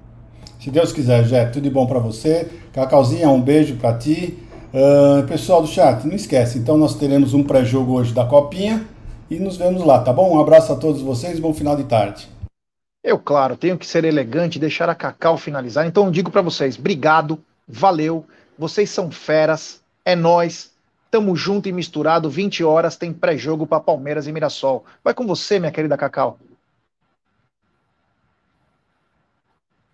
[0.58, 2.50] Se Deus quiser, Jé, tudo de bom para você.
[2.72, 4.38] Cacauzinha, um beijo para ti.
[4.72, 8.86] Uh, pessoal do chat, não esquece, então nós teremos um pré-jogo hoje da Copinha
[9.30, 10.36] e nos vemos lá, tá bom?
[10.36, 12.28] Um abraço a todos vocês, bom final de tarde.
[13.02, 16.42] Eu, claro, tenho que ser elegante e deixar a Cacau finalizar, então eu digo para
[16.42, 18.24] vocês, obrigado, valeu,
[18.58, 20.74] vocês são feras, é nós.
[21.08, 24.84] Tamo junto e misturado, 20 horas tem pré-jogo para Palmeiras e Mirassol.
[25.04, 26.38] Vai com você, minha querida Cacau.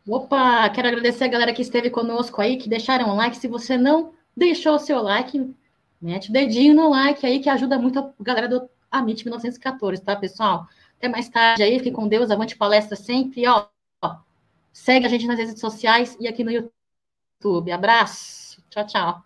[0.08, 3.36] Opa, quero agradecer a galera que esteve conosco aí, que deixaram um like.
[3.36, 5.54] Se você não deixou o seu like,
[6.00, 10.14] mete o dedinho no like aí, que ajuda muito a galera do Amit 1914, tá,
[10.14, 10.68] pessoal?
[10.98, 13.66] Até mais tarde aí, fique com Deus, avante palestra sempre, ó,
[14.02, 14.16] ó.
[14.72, 17.72] Segue a gente nas redes sociais e aqui no YouTube.
[17.72, 19.24] Abraço, tchau, tchau.